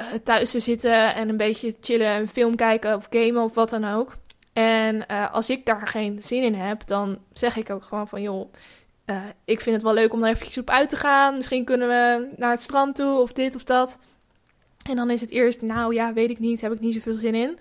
[0.00, 3.70] uh, thuis te zitten en een beetje chillen, een film kijken of gamen of wat
[3.70, 4.16] dan ook.
[4.52, 8.22] En uh, als ik daar geen zin in heb, dan zeg ik ook gewoon van
[8.22, 8.52] joh,
[9.06, 11.36] uh, ik vind het wel leuk om daar eventjes op uit te gaan.
[11.36, 13.98] Misschien kunnen we naar het strand toe of dit of dat.
[14.88, 17.34] En dan is het eerst, nou ja, weet ik niet, heb ik niet zoveel zin
[17.34, 17.58] in.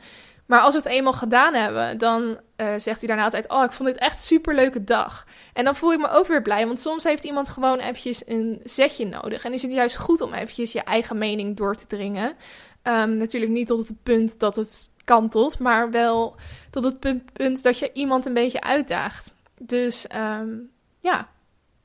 [0.48, 2.38] Maar als we het eenmaal gedaan hebben, dan uh,
[2.78, 5.26] zegt hij daarna altijd: Oh, ik vond dit echt een superleuke dag.
[5.54, 8.62] En dan voel ik me ook weer blij, want soms heeft iemand gewoon eventjes een
[8.64, 9.44] zetje nodig.
[9.44, 12.36] En is het juist goed om eventjes je eigen mening door te dringen.
[12.84, 16.36] Um, natuurlijk niet tot het punt dat het kantelt, maar wel
[16.72, 17.00] tot het
[17.34, 19.34] punt, dat je iemand een beetje uitdaagt.
[19.60, 21.30] Dus um, ja,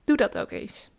[0.05, 0.91] doe dat ook eens.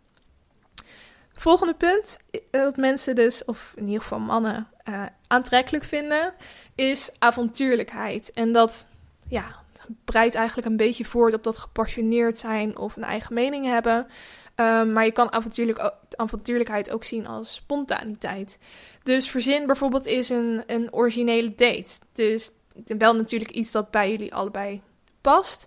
[1.38, 2.18] Volgende punt,
[2.50, 6.34] dat mensen dus, of in ieder geval mannen, uh, aantrekkelijk vinden,
[6.74, 8.32] is avontuurlijkheid.
[8.32, 8.88] En dat
[9.28, 9.62] ja,
[10.04, 14.06] breidt eigenlijk een beetje voort op dat gepassioneerd zijn of een eigen mening hebben.
[14.56, 18.58] Um, maar je kan avontuurlijk, avontuurlijkheid ook zien als spontaniteit.
[19.02, 21.98] Dus verzin bijvoorbeeld is een, een originele date.
[22.12, 22.50] Dus
[22.98, 24.82] wel natuurlijk iets dat bij jullie allebei
[25.20, 25.66] past.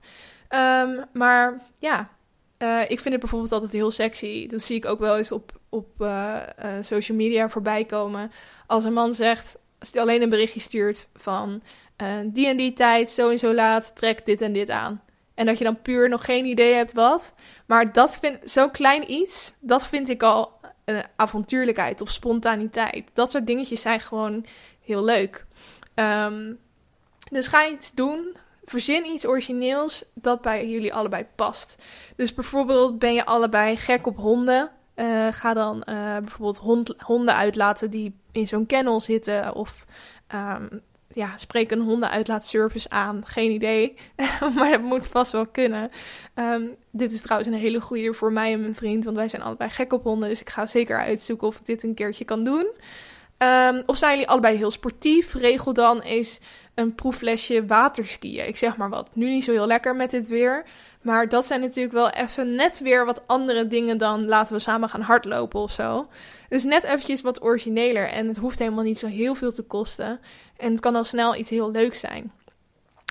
[0.50, 2.10] Um, maar ja,
[2.58, 4.48] uh, ik vind het bijvoorbeeld altijd heel sexy.
[4.48, 8.32] Dat zie ik ook wel eens op, op uh, uh, social media voorbij komen.
[8.68, 9.58] Als een man zegt:
[9.94, 11.62] alleen een berichtje stuurt van
[12.02, 15.02] uh, die en die tijd, zo en zo laat, trek dit en dit aan.
[15.36, 17.34] En dat je dan puur nog geen idee hebt wat.
[17.66, 20.52] Maar dat vind zo klein iets, dat vind ik al
[20.86, 23.10] uh, avontuurlijkheid of spontaniteit.
[23.14, 24.46] Dat soort dingetjes zijn gewoon
[24.82, 25.46] heel leuk.
[25.96, 26.60] Um,
[27.32, 28.36] dus ga iets doen.
[28.66, 31.76] Verzin iets origineels dat bij jullie allebei past.
[32.16, 34.72] Dus bijvoorbeeld ben je allebei gek op honden.
[35.00, 39.56] Uh, ga dan uh, bijvoorbeeld hond, honden uitlaten die in zo'n kennel zitten.
[39.56, 39.86] Of
[40.36, 40.82] um,
[41.14, 43.26] ja, spreek een hondenuitlaatservice aan.
[43.26, 43.96] Geen idee.
[44.56, 45.90] maar dat moet vast wel kunnen.
[46.36, 49.04] Um, dit is trouwens een hele goede voor mij en mijn vriend.
[49.04, 50.30] Want wij zijn allebei gek op honden.
[50.30, 52.68] Dus ik ga zeker uitzoeken of ik dit een keertje kan doen.
[53.38, 55.34] Um, of zijn jullie allebei heel sportief?
[55.34, 56.40] Regel dan eens
[56.74, 58.48] een proeflesje waterskiën.
[58.48, 59.10] Ik zeg maar wat.
[59.14, 60.66] Nu niet zo heel lekker met dit weer.
[61.02, 64.90] Maar dat zijn natuurlijk wel even net weer wat andere dingen dan laten we samen
[64.90, 66.08] gaan hardlopen of zo.
[66.50, 68.10] Dus net eventjes wat origineler.
[68.10, 70.20] En het hoeft helemaal niet zo heel veel te kosten.
[70.58, 72.32] En het kan al snel iets heel leuks zijn.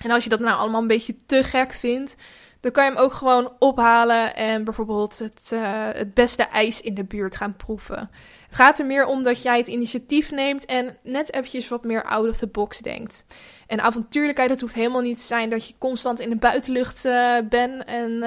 [0.04, 2.16] En als je dat nou allemaal een beetje te gek vindt,
[2.60, 6.94] dan kan je hem ook gewoon ophalen en bijvoorbeeld het, uh, het beste ijs in
[6.94, 8.10] de buurt gaan proeven.
[8.56, 12.28] Gaat er meer om dat jij het initiatief neemt en net eventjes wat meer out
[12.28, 13.24] of the box denkt.
[13.66, 17.36] En avontuurlijkheid, dat hoeft helemaal niet te zijn dat je constant in de buitenlucht uh,
[17.48, 18.20] bent en uh,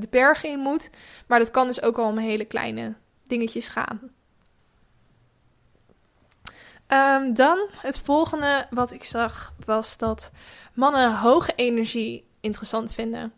[0.00, 0.90] de bergen in moet.
[1.26, 2.94] Maar dat kan dus ook al om hele kleine
[3.26, 4.00] dingetjes gaan.
[6.88, 10.30] Um, dan het volgende wat ik zag was dat
[10.74, 13.32] mannen hoge energie interessant vinden.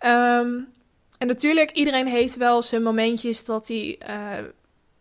[0.00, 0.74] Um,
[1.18, 4.48] en natuurlijk, iedereen heeft wel zijn momentjes dat hij uh,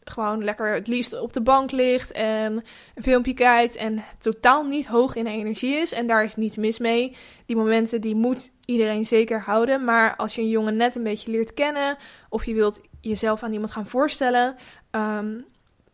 [0.06, 2.64] gewoon lekker het liefst op de bank ligt en
[2.96, 5.92] een filmpje kijkt en totaal niet hoog in energie is.
[5.92, 7.16] En daar is niets mis mee.
[7.46, 9.84] Die momenten die moet iedereen zeker houden.
[9.84, 11.98] Maar als je een jongen net een beetje leert kennen
[12.30, 14.56] of je wilt jezelf aan iemand gaan voorstellen,
[14.92, 15.46] um,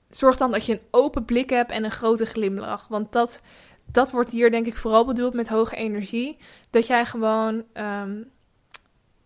[0.09, 2.87] zorg dan dat je een open blik hebt en een grote glimlach.
[2.87, 3.41] Want dat,
[3.85, 6.37] dat wordt hier denk ik vooral bedoeld met hoge energie.
[6.69, 8.31] Dat jij gewoon, um,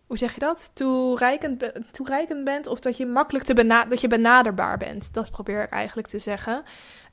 [0.06, 0.70] hoe zeg je dat?
[0.74, 5.14] Toereikend, bent of dat je makkelijk te bena dat je benaderbaar bent.
[5.14, 6.62] Dat probeer ik eigenlijk te zeggen.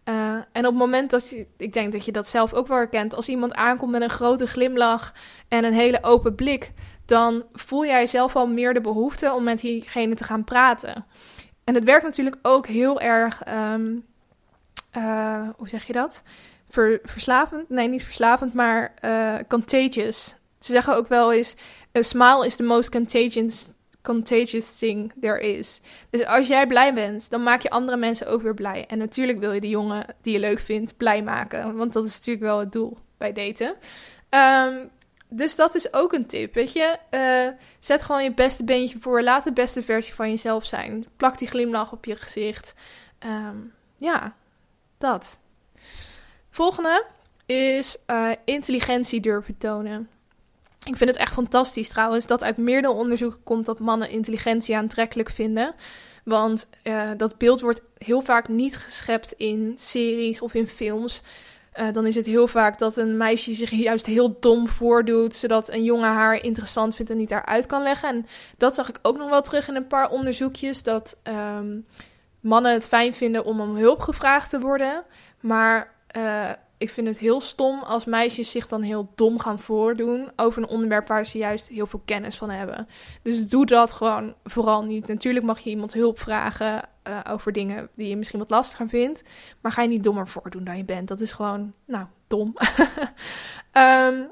[0.09, 2.77] Uh, en op het moment dat je, ik denk dat je dat zelf ook wel
[2.77, 5.13] herkent, als iemand aankomt met een grote glimlach
[5.47, 6.71] en een hele open blik,
[7.05, 11.05] dan voel jij zelf al meer de behoefte om met diegene te gaan praten.
[11.63, 14.05] En het werkt natuurlijk ook heel erg, um,
[14.97, 16.23] uh, hoe zeg je dat?
[16.69, 17.69] Ver, verslavend?
[17.69, 20.35] Nee, niet verslavend, maar uh, contagious.
[20.59, 21.55] Ze zeggen ook wel eens:
[21.97, 23.69] a smile is the most contagious,
[24.01, 25.81] contagious thing there is.
[26.09, 28.85] Dus als jij blij bent, dan maak je andere mensen ook weer blij.
[28.87, 32.17] En natuurlijk wil je de jongen die je leuk vindt blij maken, want dat is
[32.17, 33.75] natuurlijk wel het doel bij daten.
[34.29, 34.89] Um,
[35.35, 36.97] dus dat is ook een tip, weet je.
[37.11, 39.21] Uh, zet gewoon je beste beentje voor.
[39.21, 41.05] Laat de beste versie van jezelf zijn.
[41.17, 42.73] Plak die glimlach op je gezicht.
[43.25, 44.35] Um, ja,
[44.97, 45.39] dat.
[46.49, 47.05] Volgende
[47.45, 50.09] is uh, intelligentie durven tonen.
[50.85, 55.29] Ik vind het echt fantastisch trouwens dat uit meerdere onderzoeken komt dat mannen intelligentie aantrekkelijk
[55.29, 55.75] vinden.
[56.23, 61.21] Want uh, dat beeld wordt heel vaak niet geschept in series of in films.
[61.79, 65.71] Uh, dan is het heel vaak dat een meisje zich juist heel dom voordoet, zodat
[65.71, 68.09] een jongen haar interessant vindt en niet daaruit kan leggen.
[68.09, 68.25] En
[68.57, 71.17] dat zag ik ook nog wel terug in een paar onderzoekjes, dat
[71.57, 71.85] um,
[72.39, 75.03] mannen het fijn vinden om om hulp gevraagd te worden.
[75.39, 76.49] Maar uh,
[76.83, 80.69] ik vind het heel stom als meisjes zich dan heel dom gaan voordoen over een
[80.69, 82.87] onderwerp waar ze juist heel veel kennis van hebben.
[83.21, 85.07] Dus doe dat gewoon vooral niet.
[85.07, 89.23] Natuurlijk mag je iemand hulp vragen uh, over dingen die je misschien wat lastiger vindt,
[89.61, 91.07] maar ga je niet dommer voordoen dan je bent.
[91.07, 92.55] Dat is gewoon, nou, dom.
[93.73, 94.29] um,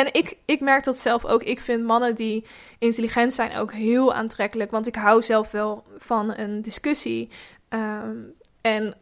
[0.00, 1.42] en ik, ik merk dat zelf ook.
[1.42, 2.44] Ik vind mannen die
[2.78, 4.70] intelligent zijn ook heel aantrekkelijk.
[4.70, 7.28] Want ik hou zelf wel van een discussie.
[7.68, 8.94] Um, en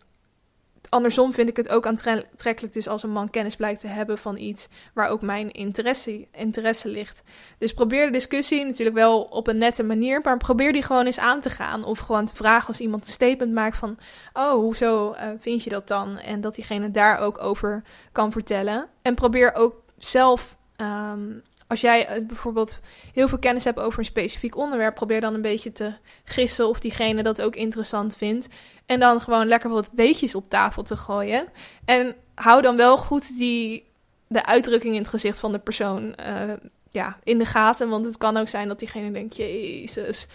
[0.88, 4.37] andersom vind ik het ook aantrekkelijk dus als een man kennis blijkt te hebben van
[4.37, 7.22] iets waar ook mijn interesse, interesse ligt.
[7.59, 11.18] Dus probeer de discussie natuurlijk wel op een nette manier, maar probeer die gewoon eens
[11.18, 11.85] aan te gaan.
[11.85, 13.98] Of gewoon te vragen als iemand een statement maakt van,
[14.33, 16.18] oh, hoezo uh, vind je dat dan?
[16.18, 18.87] En dat diegene daar ook over kan vertellen.
[19.03, 22.81] En probeer ook zelf um, als jij eh, bijvoorbeeld
[23.12, 25.92] heel veel kennis hebt over een specifiek onderwerp, probeer dan een beetje te
[26.24, 28.48] gissen of diegene dat ook interessant vindt.
[28.87, 31.46] En dan gewoon lekker wat weetjes op tafel te gooien.
[31.85, 33.85] En hou dan wel goed die,
[34.26, 36.52] de uitdrukking in het gezicht van de persoon uh,
[36.90, 37.88] ja, in de gaten.
[37.88, 40.26] Want het kan ook zijn dat diegene denkt: Jezus,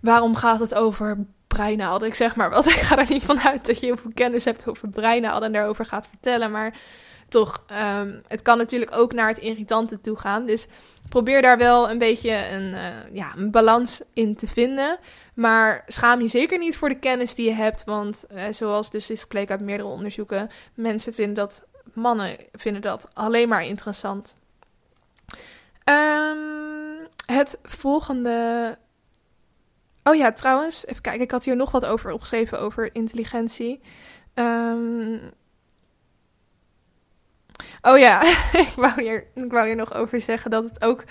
[0.00, 2.08] waarom gaat het over breinaalden?
[2.08, 2.66] Ik zeg maar wat.
[2.72, 5.84] Ik ga er niet vanuit dat je heel veel kennis hebt over breinaalden en daarover
[5.84, 6.50] gaat vertellen.
[6.50, 6.74] Maar
[7.32, 10.46] toch, ehm, het kan natuurlijk ook naar het irritante toe gaan.
[10.46, 10.66] Dus
[11.08, 14.98] probeer daar wel een beetje een, uh, ja, een balans in te vinden.
[15.34, 17.84] Maar schaam je zeker niet voor de kennis die je hebt.
[17.84, 23.08] Want uh, zoals dus is gebleken uit meerdere onderzoeken, mensen vinden dat, mannen vinden dat
[23.12, 24.36] alleen maar interessant.
[25.84, 28.78] Um, het volgende.
[30.04, 31.22] Oh ja, trouwens, even kijken.
[31.22, 33.80] Ik had hier nog wat over opgeschreven over intelligentie.
[34.34, 35.32] Um...
[37.82, 38.22] Oh ja,
[38.66, 41.04] ik, wou hier, ik wou nog over zeggen dat het ook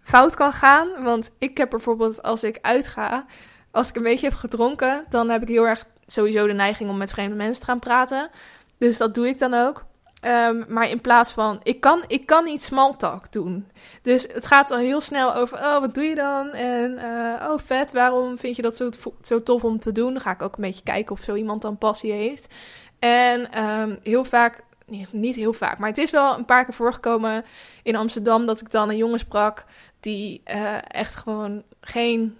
[0.00, 1.02] fout kan gaan.
[1.02, 3.26] Want ik heb bijvoorbeeld als ik uitga,
[3.70, 6.96] als ik een beetje heb gedronken, dan heb ik heel erg sowieso de neiging om
[6.96, 8.30] met vreemde mensen te gaan praten.
[8.78, 9.84] Dus dat doe ik dan ook.
[10.26, 13.70] Um, maar in plaats van, ik kan, ik kan niet small talk doen.
[14.02, 16.50] Dus het gaat al heel snel over, oh, wat doe je dan?
[16.50, 18.90] En, uh, oh, vet, waarom vind je dat zo,
[19.22, 20.12] zo tof om te doen?
[20.12, 22.54] Dan ga ik ook een beetje kijken of zo iemand dan passie heeft.
[22.98, 24.62] En um, heel vaak,
[25.10, 27.44] niet, heel vaak, maar het is wel een paar keer voorgekomen
[27.82, 29.64] in Amsterdam dat ik dan een jongen sprak
[30.00, 32.36] die uh, echt gewoon geen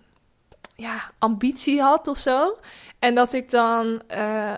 [0.75, 2.59] ja, ambitie had of zo.
[2.99, 4.53] En dat ik dan uh,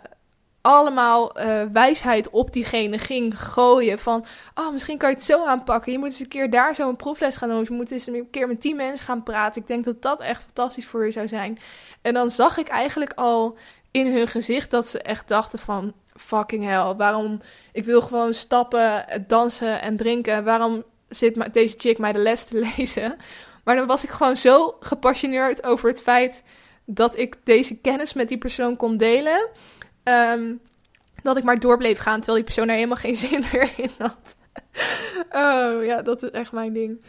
[0.61, 3.99] allemaal uh, wijsheid op diegene ging gooien.
[3.99, 4.25] Van,
[4.55, 5.93] oh, misschien kan je het zo aanpakken.
[5.93, 7.65] Je moet eens een keer daar zo een proefles gaan doen.
[7.69, 9.61] Je moet eens een keer met tien mensen gaan praten.
[9.61, 11.59] Ik denk dat dat echt fantastisch voor je zou zijn.
[12.03, 13.57] En dan zag ik eigenlijk al
[13.93, 15.93] in hun gezicht dat ze echt dachten van...
[16.17, 17.41] Fucking hell, waarom...
[17.73, 20.45] Ik wil gewoon stappen, dansen en drinken.
[20.45, 23.17] Waarom zit deze chick mij de les te lezen?
[23.65, 26.43] Maar dan was ik gewoon zo gepassioneerd over het feit...
[26.85, 29.51] dat ik deze kennis met die persoon kon delen
[30.05, 30.61] Um,
[31.23, 33.91] dat ik maar door bleef gaan, terwijl die persoon er helemaal geen zin meer in
[33.99, 34.37] had.
[35.43, 37.01] oh ja, dat is echt mijn ding.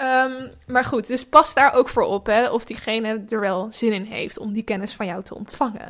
[0.00, 3.92] Um, maar goed, dus pas daar ook voor op, hè, of diegene er wel zin
[3.92, 5.88] in heeft om die kennis van jou te ontvangen.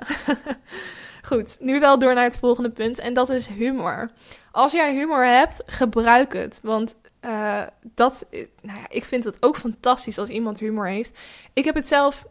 [1.28, 4.10] goed, nu wel door naar het volgende punt, en dat is humor.
[4.50, 6.60] Als jij humor hebt, gebruik het.
[6.62, 8.26] Want uh, dat,
[8.60, 11.18] nou ja, ik vind het ook fantastisch als iemand humor heeft.
[11.52, 12.24] Ik heb het zelf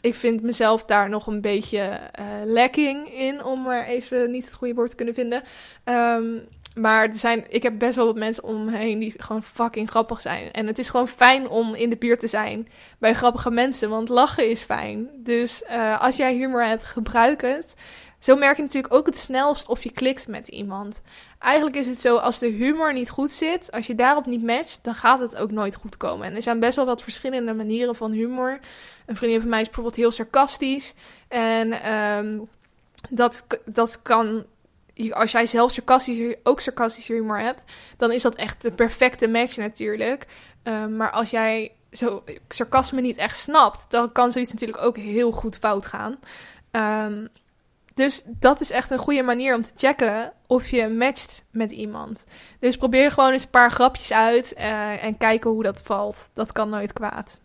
[0.00, 4.54] ik vind mezelf daar nog een beetje uh, lacking in, om maar even niet het
[4.54, 5.42] goede woord te kunnen vinden.
[5.84, 9.42] Um, maar er zijn, ik heb best wel wat mensen om me heen die gewoon
[9.42, 10.52] fucking grappig zijn.
[10.52, 14.08] En het is gewoon fijn om in de buurt te zijn bij grappige mensen, want
[14.08, 15.08] lachen is fijn.
[15.16, 17.74] Dus uh, als jij humor hebt, gebruik het.
[18.18, 21.02] Zo merk je natuurlijk ook het snelst of je klikt met iemand.
[21.38, 24.78] Eigenlijk is het zo, als de humor niet goed zit, als je daarop niet matcht,
[24.82, 26.26] dan gaat het ook nooit goed komen.
[26.26, 28.58] En er zijn best wel wat verschillende manieren van humor.
[29.06, 30.94] Een vriendin van mij is bijvoorbeeld heel sarcastisch.
[31.28, 32.48] En um,
[33.08, 34.44] dat, dat kan
[35.10, 37.62] als jij zelf sarcastisch, ook sarcastische humor hebt,
[37.96, 40.26] dan is dat echt de perfecte match natuurlijk.
[40.62, 45.30] Um, maar als jij zo sarcasme niet echt snapt, dan kan zoiets natuurlijk ook heel
[45.30, 46.18] goed fout gaan.
[47.06, 47.28] Um,
[47.94, 52.24] dus dat is echt een goede manier om te checken of je matcht met iemand.
[52.58, 56.30] Dus probeer gewoon eens een paar grapjes uit uh, en kijken hoe dat valt.
[56.32, 57.40] Dat kan nooit kwaad.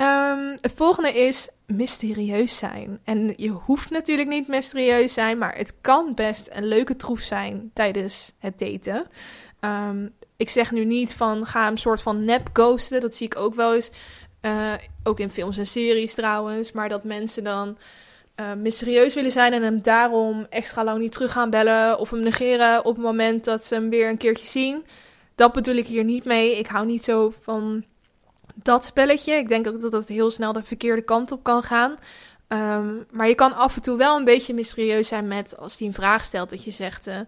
[0.00, 3.00] Um, het volgende is mysterieus zijn.
[3.04, 7.70] En je hoeft natuurlijk niet mysterieus zijn, maar het kan best een leuke troef zijn
[7.74, 9.06] tijdens het daten.
[9.60, 13.00] Um, ik zeg nu niet van ga een soort van nep ghosten.
[13.00, 13.90] Dat zie ik ook wel eens.
[14.42, 16.72] Uh, ook in films en series trouwens.
[16.72, 17.78] Maar dat mensen dan
[18.40, 22.20] uh, mysterieus willen zijn en hem daarom extra lang niet terug gaan bellen of hem
[22.20, 24.84] negeren op het moment dat ze hem weer een keertje zien.
[25.34, 26.58] Dat bedoel ik hier niet mee.
[26.58, 27.84] Ik hou niet zo van
[28.68, 29.32] dat spelletje.
[29.32, 31.96] Ik denk ook dat het heel snel de verkeerde kant op kan gaan.
[32.48, 35.86] Um, maar je kan af en toe wel een beetje mysterieus zijn met als hij
[35.86, 37.20] een vraag stelt dat je zegt: uh,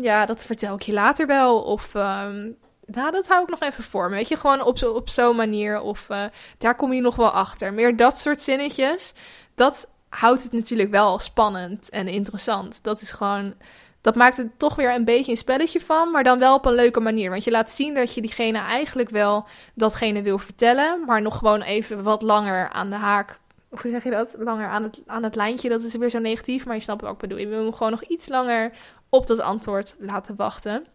[0.00, 1.62] Ja, dat vertel ik je later wel.
[1.62, 4.10] Of um, nou, dat hou ik nog even voor.
[4.10, 5.80] Weet je, gewoon op zo'n op zo'n manier.
[5.80, 6.24] Of uh,
[6.58, 7.74] daar kom je nog wel achter.
[7.74, 9.14] Meer dat soort zinnetjes.
[9.54, 12.82] Dat houdt het natuurlijk wel spannend en interessant.
[12.82, 13.54] Dat is gewoon.
[14.00, 16.74] Dat maakt het toch weer een beetje een spelletje van, maar dan wel op een
[16.74, 17.30] leuke manier.
[17.30, 21.62] Want je laat zien dat je diegene eigenlijk wel datgene wil vertellen, maar nog gewoon
[21.62, 23.38] even wat langer aan de haak.
[23.68, 24.34] Hoe zeg je dat?
[24.38, 25.68] Langer aan het, aan het lijntje.
[25.68, 27.38] Dat is weer zo negatief, maar je snapt wat ik bedoel.
[27.38, 28.72] Je wil hem gewoon nog iets langer
[29.08, 30.86] op dat antwoord laten wachten.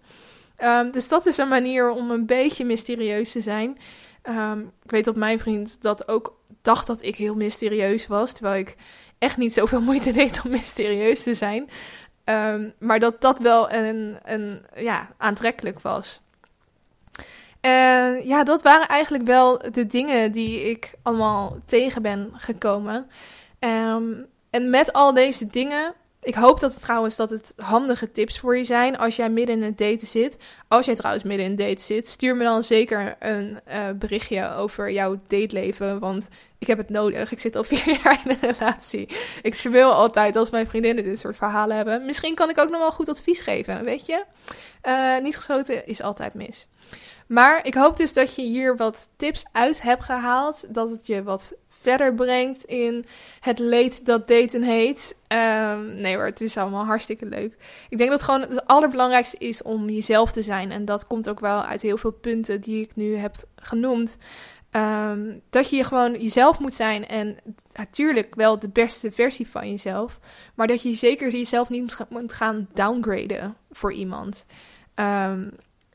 [0.57, 3.77] Um, dus dat is een manier om een beetje mysterieus te zijn.
[4.29, 8.59] Um, ik weet dat mijn vriend dat ook dacht dat ik heel mysterieus was, terwijl
[8.59, 8.75] ik
[9.17, 11.69] echt niet zoveel moeite deed om mysterieus te zijn.
[12.25, 16.21] Um, maar dat dat wel een, een, ja, aantrekkelijk was.
[17.61, 23.09] En ja, dat waren eigenlijk wel de dingen die ik allemaal tegen ben gekomen.
[23.59, 25.93] Um, en met al deze dingen
[26.23, 29.55] ik hoop dat het trouwens dat het handige tips voor je zijn als jij midden
[29.55, 30.37] in het daten zit.
[30.67, 34.53] Als jij trouwens midden in het daten zit, stuur me dan zeker een uh, berichtje
[34.53, 35.99] over jouw dateleven.
[35.99, 37.31] Want ik heb het nodig.
[37.31, 39.09] Ik zit al vier jaar in een relatie.
[39.41, 42.05] Ik wil altijd als mijn vriendinnen dit soort verhalen hebben.
[42.05, 44.23] Misschien kan ik ook nog wel goed advies geven, weet je?
[44.83, 46.67] Uh, niet gesloten is altijd mis.
[47.27, 50.65] Maar ik hoop dus dat je hier wat tips uit hebt gehaald.
[50.73, 53.05] Dat het je wat verder brengt in
[53.39, 55.15] het leed dat daten heet.
[55.27, 57.57] Um, nee hoor, het is allemaal hartstikke leuk.
[57.89, 60.71] Ik denk dat gewoon het allerbelangrijkste is om jezelf te zijn.
[60.71, 64.17] En dat komt ook wel uit heel veel punten die ik nu heb genoemd.
[64.71, 67.37] Um, dat je gewoon jezelf moet zijn en
[67.73, 70.19] natuurlijk wel de beste versie van jezelf.
[70.55, 74.45] Maar dat je zeker jezelf niet moet gaan downgraden voor iemand.
[74.95, 75.51] Um,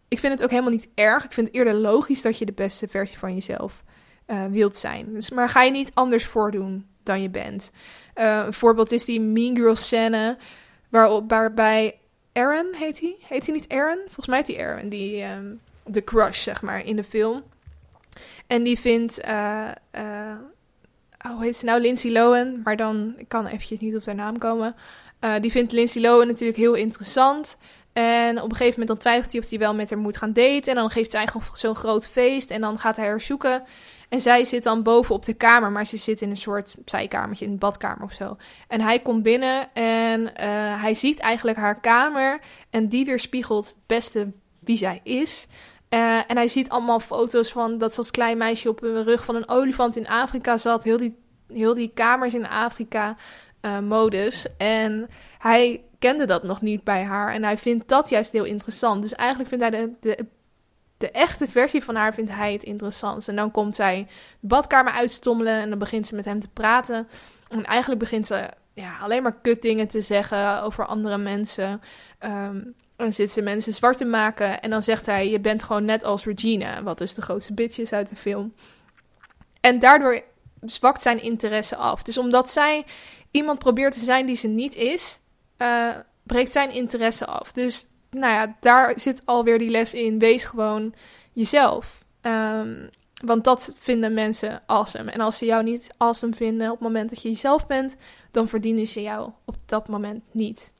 [0.08, 1.24] ik vind het ook helemaal niet erg.
[1.24, 3.82] Ik vind het eerder logisch dat je de beste versie van jezelf
[4.28, 5.12] uh, wilt zijn.
[5.12, 7.70] Dus, maar ga je niet anders voordoen dan je bent.
[8.16, 10.36] Uh, een voorbeeld is die Mean Girl scène
[10.88, 11.98] waarop, waarbij
[12.32, 13.16] Aaron, heet hij?
[13.20, 13.98] Heet hij niet Aaron?
[14.04, 17.42] Volgens mij heet hij Aaron, die, um, de crush, zeg maar, in de film.
[18.46, 19.68] En die vindt, uh,
[21.26, 21.80] oh, hoe heet ze nou?
[21.80, 24.74] Lindsay Lohan, maar dan, ik kan eventjes niet op haar naam komen.
[25.40, 27.58] Die vindt Lindsay Lohan natuurlijk heel interessant.
[27.98, 30.32] En op een gegeven moment dan twijfelt hij of hij wel met haar moet gaan
[30.32, 30.68] daten.
[30.70, 33.62] En dan geeft zij zo'n groot feest en dan gaat hij haar zoeken.
[34.08, 37.44] En zij zit dan boven op de kamer, maar ze zit in een soort zijkamertje,
[37.44, 38.36] in een badkamer of zo.
[38.68, 40.30] En hij komt binnen en uh,
[40.82, 42.40] hij ziet eigenlijk haar kamer.
[42.70, 44.28] En die weerspiegelt het beste
[44.58, 45.46] wie zij is.
[45.90, 49.24] Uh, en hij ziet allemaal foto's van dat ze als klein meisje op de rug
[49.24, 50.84] van een olifant in Afrika zat.
[50.84, 51.16] Heel die,
[51.52, 53.16] heel die kamers in Afrika
[53.62, 54.46] uh, modus.
[54.56, 55.08] En
[55.38, 57.34] hij kende dat nog niet bij haar.
[57.34, 59.02] En hij vindt dat juist heel interessant.
[59.02, 60.26] Dus eigenlijk vindt hij de, de
[60.98, 63.28] de echte versie van haar vindt hij het interessant.
[63.28, 64.06] En dan komt zij
[64.40, 67.08] de badkamer uitstommelen en dan begint ze met hem te praten.
[67.48, 71.80] En eigenlijk begint ze ja, alleen maar kut dingen te zeggen over andere mensen.
[72.20, 75.84] Um, dan zit ze mensen zwart te maken en dan zegt hij: Je bent gewoon
[75.84, 78.54] net als Regina, wat dus de grootste bitch is uit de film.
[79.60, 80.22] En daardoor
[80.60, 82.02] zwakt zijn interesse af.
[82.02, 82.84] Dus omdat zij
[83.30, 85.18] iemand probeert te zijn die ze niet is,
[85.58, 87.52] uh, breekt zijn interesse af.
[87.52, 90.18] Dus nou ja, daar zit alweer die les in.
[90.18, 90.94] Wees gewoon
[91.32, 92.04] jezelf.
[92.22, 92.90] Um,
[93.24, 95.10] want dat vinden mensen awesome.
[95.10, 97.96] En als ze jou niet awesome vinden op het moment dat je jezelf bent,
[98.30, 100.72] dan verdienen ze jou op dat moment niet.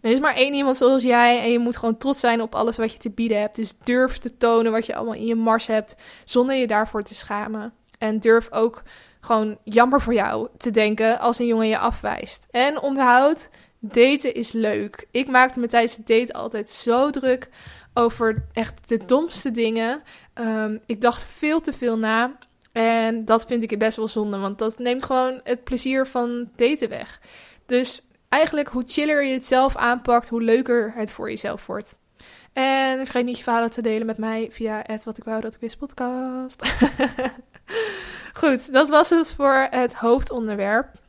[0.00, 2.76] Er is maar één iemand zoals jij en je moet gewoon trots zijn op alles
[2.76, 3.56] wat je te bieden hebt.
[3.56, 7.14] Dus durf te tonen wat je allemaal in je mars hebt, zonder je daarvoor te
[7.14, 7.72] schamen.
[7.98, 8.82] En durf ook
[9.20, 12.46] gewoon jammer voor jou te denken als een jongen je afwijst.
[12.50, 13.48] En onthoud,
[13.92, 15.06] daten is leuk.
[15.10, 17.48] Ik maakte me tijdens het date altijd zo druk
[17.94, 20.02] over echt de domste dingen.
[20.34, 22.38] Um, ik dacht veel te veel na.
[22.72, 26.88] En dat vind ik best wel zonde, want dat neemt gewoon het plezier van daten
[26.88, 27.20] weg.
[27.66, 31.96] Dus eigenlijk, hoe chiller je het zelf aanpakt, hoe leuker het voor jezelf wordt.
[32.52, 35.54] En vergeet niet je verhalen te delen met mij via het wat ik wou dat
[35.54, 36.62] ik wist podcast.
[38.40, 41.02] Goed, dat was het voor het hoofdonderwerp.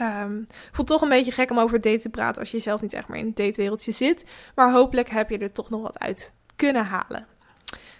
[0.00, 2.92] Um, voelt toch een beetje gek om over daten te praten als je zelf niet
[2.92, 4.24] echt meer in het datewereldje zit.
[4.54, 7.26] Maar hopelijk heb je er toch nog wat uit kunnen halen.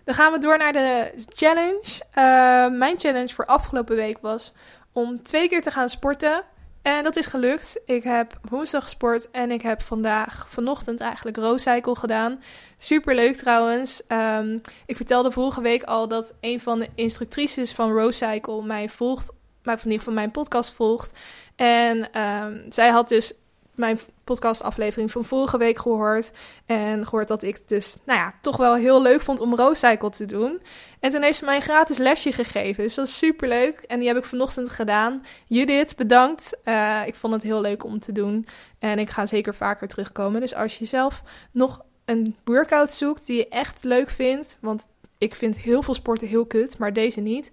[0.04, 2.02] Dan gaan we door naar de challenge.
[2.14, 4.52] Uh, mijn challenge voor afgelopen week was
[4.92, 6.44] om twee keer te gaan sporten.
[6.82, 7.80] En dat is gelukt.
[7.84, 12.42] Ik heb woensdag gesport en ik heb vandaag, vanochtend eigenlijk, Rooscycle gedaan.
[12.78, 14.02] Super leuk trouwens.
[14.08, 19.30] Um, ik vertelde vorige week al dat een van de instructrices van Rooscycle mij volgt,
[19.62, 21.18] mij van ieder van mijn podcast volgt.
[21.60, 23.32] En um, zij had dus
[23.74, 26.30] mijn podcastaflevering van vorige week gehoord.
[26.66, 30.26] En gehoord dat ik dus, nou ja, toch wel heel leuk vond om Rooscycle te
[30.26, 30.62] doen.
[31.00, 32.82] En toen heeft ze mij een gratis lesje gegeven.
[32.82, 33.80] Dus dat is super leuk.
[33.86, 35.24] En die heb ik vanochtend gedaan.
[35.46, 36.56] Judith, bedankt.
[36.64, 38.46] Uh, ik vond het heel leuk om te doen.
[38.78, 40.40] En ik ga zeker vaker terugkomen.
[40.40, 44.58] Dus als je zelf nog een workout zoekt die je echt leuk vindt.
[44.60, 44.86] Want
[45.18, 47.50] ik vind heel veel sporten heel kut, maar deze niet.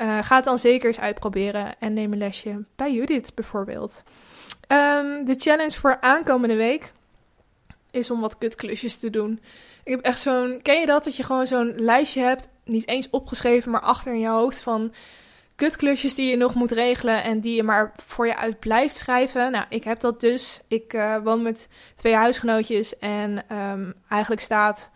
[0.00, 4.02] Uh, ga het dan zeker eens uitproberen en neem een lesje bij Judith bijvoorbeeld.
[4.68, 6.92] Um, de challenge voor aankomende week
[7.90, 9.40] is om wat kutklusjes te doen.
[9.84, 10.60] Ik heb echt zo'n.
[10.62, 11.04] Ken je dat?
[11.04, 14.92] Dat je gewoon zo'n lijstje hebt, niet eens opgeschreven, maar achter in je hoofd van
[15.54, 19.52] kutklusjes die je nog moet regelen en die je maar voor je uit blijft schrijven.
[19.52, 20.60] Nou, ik heb dat dus.
[20.68, 24.90] Ik uh, woon met twee huisgenootjes en um, eigenlijk staat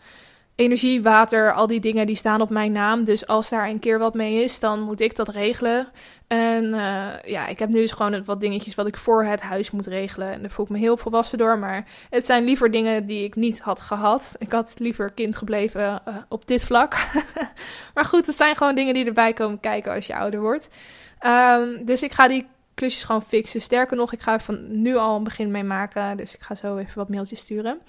[0.55, 3.05] energie, water, al die dingen die staan op mijn naam.
[3.05, 5.89] Dus als daar een keer wat mee is, dan moet ik dat regelen.
[6.27, 9.71] En uh, ja, ik heb nu dus gewoon wat dingetjes wat ik voor het huis
[9.71, 10.33] moet regelen.
[10.33, 11.59] En daar voel ik me heel volwassen door.
[11.59, 14.35] Maar het zijn liever dingen die ik niet had gehad.
[14.39, 16.97] Ik had liever kind gebleven uh, op dit vlak.
[17.95, 20.69] maar goed, het zijn gewoon dingen die erbij komen kijken als je ouder wordt.
[21.27, 23.61] Um, dus ik ga die klusjes gewoon fixen.
[23.61, 26.17] Sterker nog, ik ga van nu al een begin mee maken.
[26.17, 27.81] Dus ik ga zo even wat mailtjes sturen.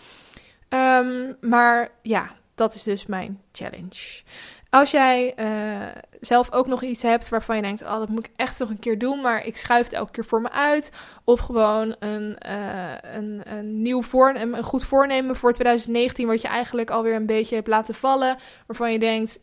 [0.69, 4.21] Ehm, maar ja, dat is dus mijn challenge.
[4.69, 8.31] Als jij uh, zelf ook nog iets hebt waarvan je denkt: Oh, dat moet ik
[8.35, 10.91] echt nog een keer doen, maar ik schuif het elke keer voor me uit.
[11.23, 16.47] Of gewoon een, uh, een, een nieuw voornemen, een goed voornemen voor 2019, wat je
[16.47, 18.37] eigenlijk alweer een beetje hebt laten vallen.
[18.67, 19.39] Waarvan je denkt: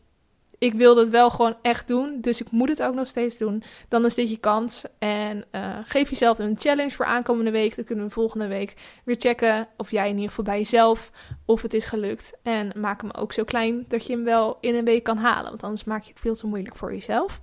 [0.63, 3.63] ik wil het wel gewoon echt doen, dus ik moet het ook nog steeds doen.
[3.89, 4.85] Dan is dit je kans.
[4.99, 7.77] En uh, geef jezelf een challenge voor aankomende week.
[7.77, 11.11] Dan kunnen we volgende week weer checken of jij in ieder geval bij jezelf
[11.45, 12.33] of het is gelukt.
[12.43, 15.51] En maak hem ook zo klein dat je hem wel in een week kan halen.
[15.51, 17.43] Want anders maak je het veel te moeilijk voor jezelf.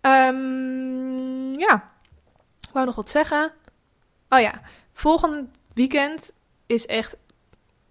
[0.00, 1.92] Um, ja,
[2.60, 3.52] ik wou nog wat zeggen.
[4.28, 4.60] Oh ja,
[4.92, 6.32] volgend weekend
[6.66, 7.16] is echt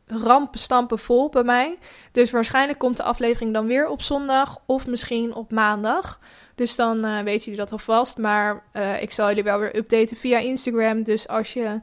[0.08, 1.78] rampenstampen vol bij mij.
[2.12, 6.20] Dus waarschijnlijk komt de aflevering dan weer op zondag of misschien op maandag.
[6.56, 8.18] Dus dan uh, weten jullie dat alvast.
[8.18, 11.03] Maar uh, ik zal jullie wel weer updaten via Instagram.
[11.03, 11.80] Dus als je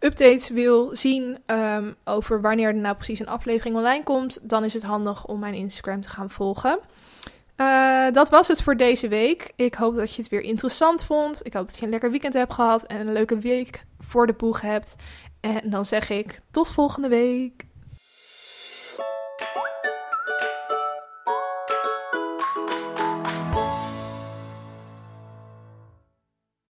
[0.00, 4.74] updates wil zien um, over wanneer er nou precies een aflevering online komt, dan is
[4.74, 6.78] het handig om mijn Instagram te gaan volgen.
[7.60, 9.52] Uh, dat was het voor deze week.
[9.56, 11.46] Ik hoop dat je het weer interessant vond.
[11.46, 14.32] Ik hoop dat je een lekker weekend hebt gehad en een leuke week voor de
[14.32, 14.96] boeg hebt.
[15.40, 17.64] En dan zeg ik tot volgende week.